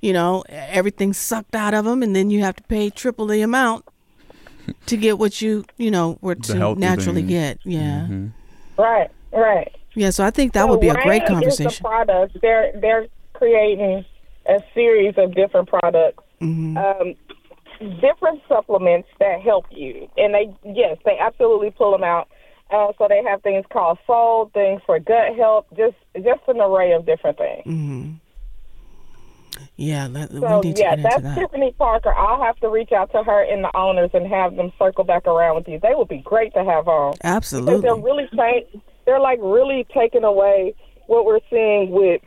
You 0.00 0.12
know, 0.12 0.44
everything's 0.48 1.18
sucked 1.18 1.54
out 1.54 1.74
of 1.74 1.84
them 1.84 2.02
and 2.02 2.14
then 2.16 2.30
you 2.30 2.40
have 2.42 2.56
to 2.56 2.62
pay 2.64 2.90
triple 2.90 3.26
the 3.26 3.42
amount 3.42 3.84
to 4.86 4.96
get 4.96 5.18
what 5.18 5.40
you, 5.42 5.64
you 5.78 5.90
know, 5.90 6.18
were 6.20 6.34
to 6.34 6.74
naturally 6.74 7.22
things. 7.22 7.28
get. 7.30 7.58
Yeah. 7.64 8.06
Mhm. 8.08 8.30
Right, 8.78 9.10
right. 9.32 9.74
Yeah, 9.94 10.10
so 10.10 10.24
I 10.24 10.30
think 10.30 10.52
that 10.52 10.62
So 10.62 10.68
would 10.68 10.80
be 10.80 10.88
a 10.90 10.94
great 10.94 11.06
Rain 11.06 11.22
Is 11.22 11.26
the 11.28 11.32
conversation. 11.34 11.84
product. 11.84 12.38
They're 12.42 12.72
they're 12.80 13.06
creating 13.32 14.04
a 14.48 14.60
series 14.74 15.14
of 15.18 15.34
different 15.34 15.68
products, 15.68 16.22
Mm-hmm. 16.40 16.76
um, 16.76 17.14
different 18.00 18.40
supplements 18.48 19.08
that 19.18 19.40
help 19.40 19.64
you, 19.70 20.08
and 20.18 20.34
they 20.34 20.54
yes, 20.64 20.98
they 21.04 21.18
absolutely 21.18 21.70
pull 21.70 21.92
them 21.92 22.04
out. 22.04 22.28
Uh, 22.70 22.92
so 22.98 23.06
they 23.08 23.22
have 23.22 23.42
things 23.42 23.64
called 23.72 23.98
soul, 24.06 24.50
things 24.52 24.80
for 24.86 24.98
gut 24.98 25.36
health, 25.36 25.66
just 25.76 25.94
just 26.16 26.40
an 26.48 26.60
array 26.60 26.92
of 26.92 27.06
different 27.06 27.38
things. 27.38 27.62
Mm-hmm. 27.66 28.12
Yeah, 29.76 30.06
let, 30.10 30.30
So 30.30 30.60
we 30.60 30.68
need 30.68 30.76
to 30.76 30.82
yeah, 30.82 30.96
get 30.96 31.02
that's 31.02 31.16
into 31.16 31.28
that. 31.28 31.38
Tiffany 31.38 31.72
Parker. 31.78 32.12
I'll 32.14 32.42
have 32.42 32.56
to 32.56 32.68
reach 32.68 32.92
out 32.92 33.10
to 33.12 33.22
her 33.22 33.42
and 33.42 33.62
the 33.64 33.74
owners 33.76 34.10
and 34.14 34.26
have 34.26 34.56
them 34.56 34.72
circle 34.78 35.04
back 35.04 35.26
around 35.26 35.56
with 35.56 35.68
you. 35.68 35.78
They 35.80 35.94
would 35.94 36.08
be 36.08 36.18
great 36.18 36.52
to 36.54 36.64
have 36.64 36.88
on. 36.88 37.14
Absolutely. 37.24 37.80
they're 37.80 37.94
really 37.94 38.28
they're 39.06 39.20
like 39.20 39.38
really 39.42 39.86
taking 39.94 40.24
away 40.24 40.74
what 41.06 41.24
we're 41.24 41.40
seeing 41.50 41.90
with 41.90 42.20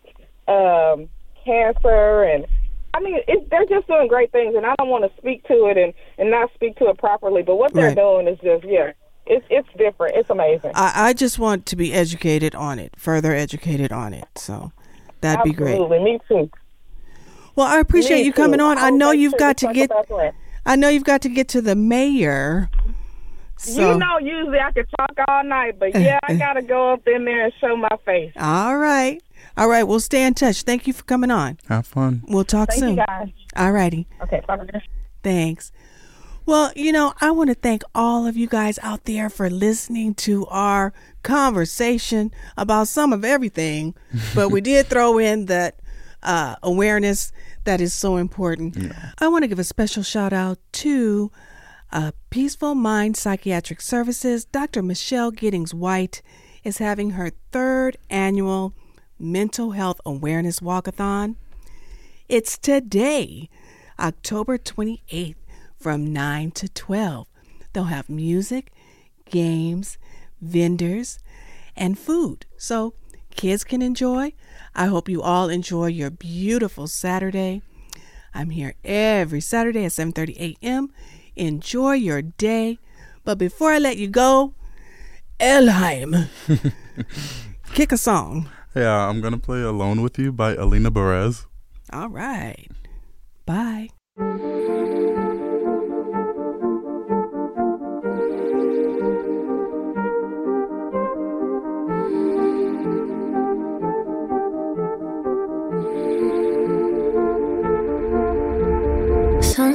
um, 0.47 1.10
cancer 1.45 2.23
and 2.23 2.45
I 2.93 2.99
mean 3.02 3.19
it, 3.28 3.49
they're 3.49 3.65
just 3.65 3.88
doing 3.88 4.08
great 4.08 4.32
things 4.32 4.56
and 4.56 4.65
I 4.65 4.73
don't 4.78 4.89
want 4.89 5.04
to 5.12 5.21
speak 5.21 5.43
to 5.47 5.67
it 5.67 5.78
and 5.78 5.93
and 6.17 6.32
not 6.32 6.49
speak 6.56 6.78
to 6.78 6.86
it 6.89 6.97
properly 6.97 7.43
but 7.43 7.56
what 7.58 7.73
they're 7.73 7.88
Right. 7.88 7.95
doing 7.95 8.28
is 8.28 8.39
just 8.39 8.63
yeah 8.65 8.91
it's 9.29 9.45
it's 9.49 9.67
different 9.77 10.15
it's 10.17 10.29
amazing 10.29 10.71
I, 10.75 10.91
I 11.09 11.13
just 11.13 11.39
want 11.39 11.65
to 11.67 11.75
be 11.75 11.93
educated 11.93 12.55
on 12.55 12.79
it, 12.79 12.95
further 12.97 13.33
educated 13.33 13.91
on 13.91 14.13
it. 14.13 14.27
So 14.35 14.71
that'd 15.21 15.43
be 15.43 15.53
great. 15.53 15.73
absolutely 15.73 15.99
me 16.03 16.19
too 16.27 16.49
Well, 17.55 17.67
I 17.67 17.79
appreciate 17.79 18.19
Me 18.21 18.25
you 18.25 18.33
coming 18.33 18.59
too. 18.59 18.65
on. 18.65 18.77
I 18.77 18.87
I'll 18.87 18.95
know 18.97 19.11
you've 19.11 19.37
got 19.37 19.57
to 19.57 19.73
get. 19.73 19.91
I 20.65 20.75
know 20.75 20.89
you've 20.89 21.03
got 21.03 21.21
to 21.23 21.29
get 21.29 21.47
to 21.49 21.61
the 21.61 21.75
mayor. 21.75 22.69
So, 23.57 23.91
you 23.93 23.99
know 23.99 24.17
usually 24.19 24.59
I 24.59 24.71
could 24.71 24.87
talk 24.97 25.11
all 25.27 25.43
night 25.43 25.77
but 25.79 25.93
yeah 25.93 26.19
I 26.23 26.33
gotta 26.45 26.61
go 26.61 26.93
up 26.93 27.05
in 27.07 27.25
there 27.25 27.45
and 27.45 27.53
show 27.59 27.75
my 27.75 27.89
face 28.05 28.31
all 28.37 28.77
right, 28.77 29.21
all 29.57 29.67
right. 29.67 29.83
We'll 29.83 29.99
stay 29.99 30.25
in 30.25 30.33
touch. 30.33 30.61
Thank 30.63 30.87
you 30.87 30.93
for 30.93 31.03
coming 31.03 31.29
on. 31.31 31.57
Have 31.67 31.85
fun. 31.85 32.23
We'll 32.27 32.45
talk 32.45 32.69
thank 32.69 32.79
soon. 32.79 32.97
you 32.97 33.05
guys 33.05 33.27
All 33.57 33.71
righty. 33.73 34.07
okay 34.23 34.41
bye 34.47 34.57
Thanks. 35.23 35.73
Well, 36.49 36.71
you 36.75 36.91
know, 36.91 37.13
I 37.21 37.29
want 37.29 37.51
to 37.51 37.53
thank 37.53 37.83
all 37.93 38.25
of 38.25 38.35
you 38.35 38.47
guys 38.47 38.79
out 38.81 39.05
there 39.05 39.29
for 39.29 39.51
listening 39.51 40.15
to 40.15 40.47
our 40.47 40.93
conversation 41.21 42.31
about 42.57 42.88
some 42.88 43.13
of 43.13 43.23
everything, 43.23 43.93
but 44.33 44.49
we 44.49 44.59
did 44.59 44.88
throw 44.88 45.19
in 45.19 45.45
that 45.45 45.79
uh, 46.23 46.55
awareness 46.63 47.31
that 47.65 47.79
is 47.79 47.93
so 47.93 48.17
important. 48.17 48.75
I 49.19 49.27
want 49.27 49.43
to 49.43 49.47
give 49.47 49.59
a 49.59 49.63
special 49.63 50.01
shout 50.01 50.33
out 50.33 50.57
to 50.71 51.31
uh, 51.91 52.13
Peaceful 52.31 52.73
Mind 52.73 53.15
Psychiatric 53.15 53.79
Services. 53.79 54.45
Dr. 54.45 54.81
Michelle 54.81 55.29
Giddings 55.29 55.75
White 55.75 56.23
is 56.63 56.79
having 56.79 57.12
her 57.12 57.29
third 57.51 57.95
annual 58.09 58.73
Mental 59.19 59.73
Health 59.73 60.01
Awareness 60.03 60.62
Walkathon. 60.62 61.35
It's 62.27 62.57
today, 62.57 63.51
October 63.99 64.57
28th, 64.57 65.35
from 65.79 66.11
9 66.11 66.51
to 66.51 66.69
12. 66.69 67.27
They'll 67.73 67.85
have 67.85 68.09
music, 68.09 68.71
games, 69.29 69.97
vendors, 70.41 71.19
and 71.75 71.97
food. 71.97 72.45
So 72.57 72.93
kids 73.35 73.63
can 73.63 73.81
enjoy. 73.81 74.33
I 74.75 74.87
hope 74.87 75.09
you 75.09 75.21
all 75.21 75.49
enjoy 75.49 75.87
your 75.87 76.09
beautiful 76.09 76.87
Saturday. 76.87 77.61
I'm 78.33 78.51
here 78.51 78.75
every 78.83 79.41
Saturday 79.41 79.85
at 79.85 79.91
7:30 79.91 80.57
a.m. 80.61 80.89
Enjoy 81.35 81.93
your 81.93 82.21
day. 82.21 82.77
But 83.23 83.37
before 83.37 83.71
I 83.71 83.79
let 83.79 83.97
you 83.97 84.07
go, 84.07 84.53
Elheim, 85.39 86.27
kick 87.73 87.91
a 87.91 87.97
song. 87.97 88.49
Yeah, 88.75 89.07
I'm 89.07 89.21
gonna 89.21 89.39
play 89.39 89.61
Alone 89.61 90.01
with 90.01 90.19
You 90.19 90.31
by 90.31 90.55
Alina 90.55 90.91
Perez. 90.91 91.47
All 91.91 92.09
right. 92.09 92.67
Bye. 93.45 93.89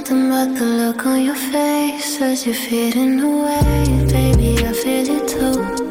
Something 0.04 0.26
about 0.26 0.58
the 0.58 0.66
look 0.66 1.06
on 1.06 1.22
your 1.22 1.34
face 1.34 2.20
as 2.20 2.44
you're 2.44 2.54
fading 2.54 3.20
away. 3.20 4.06
Baby, 4.12 4.62
I 4.62 4.72
feel 4.74 5.08
it 5.08 5.28
too. 5.28 5.83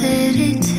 that 0.00 0.36
it 0.36 0.75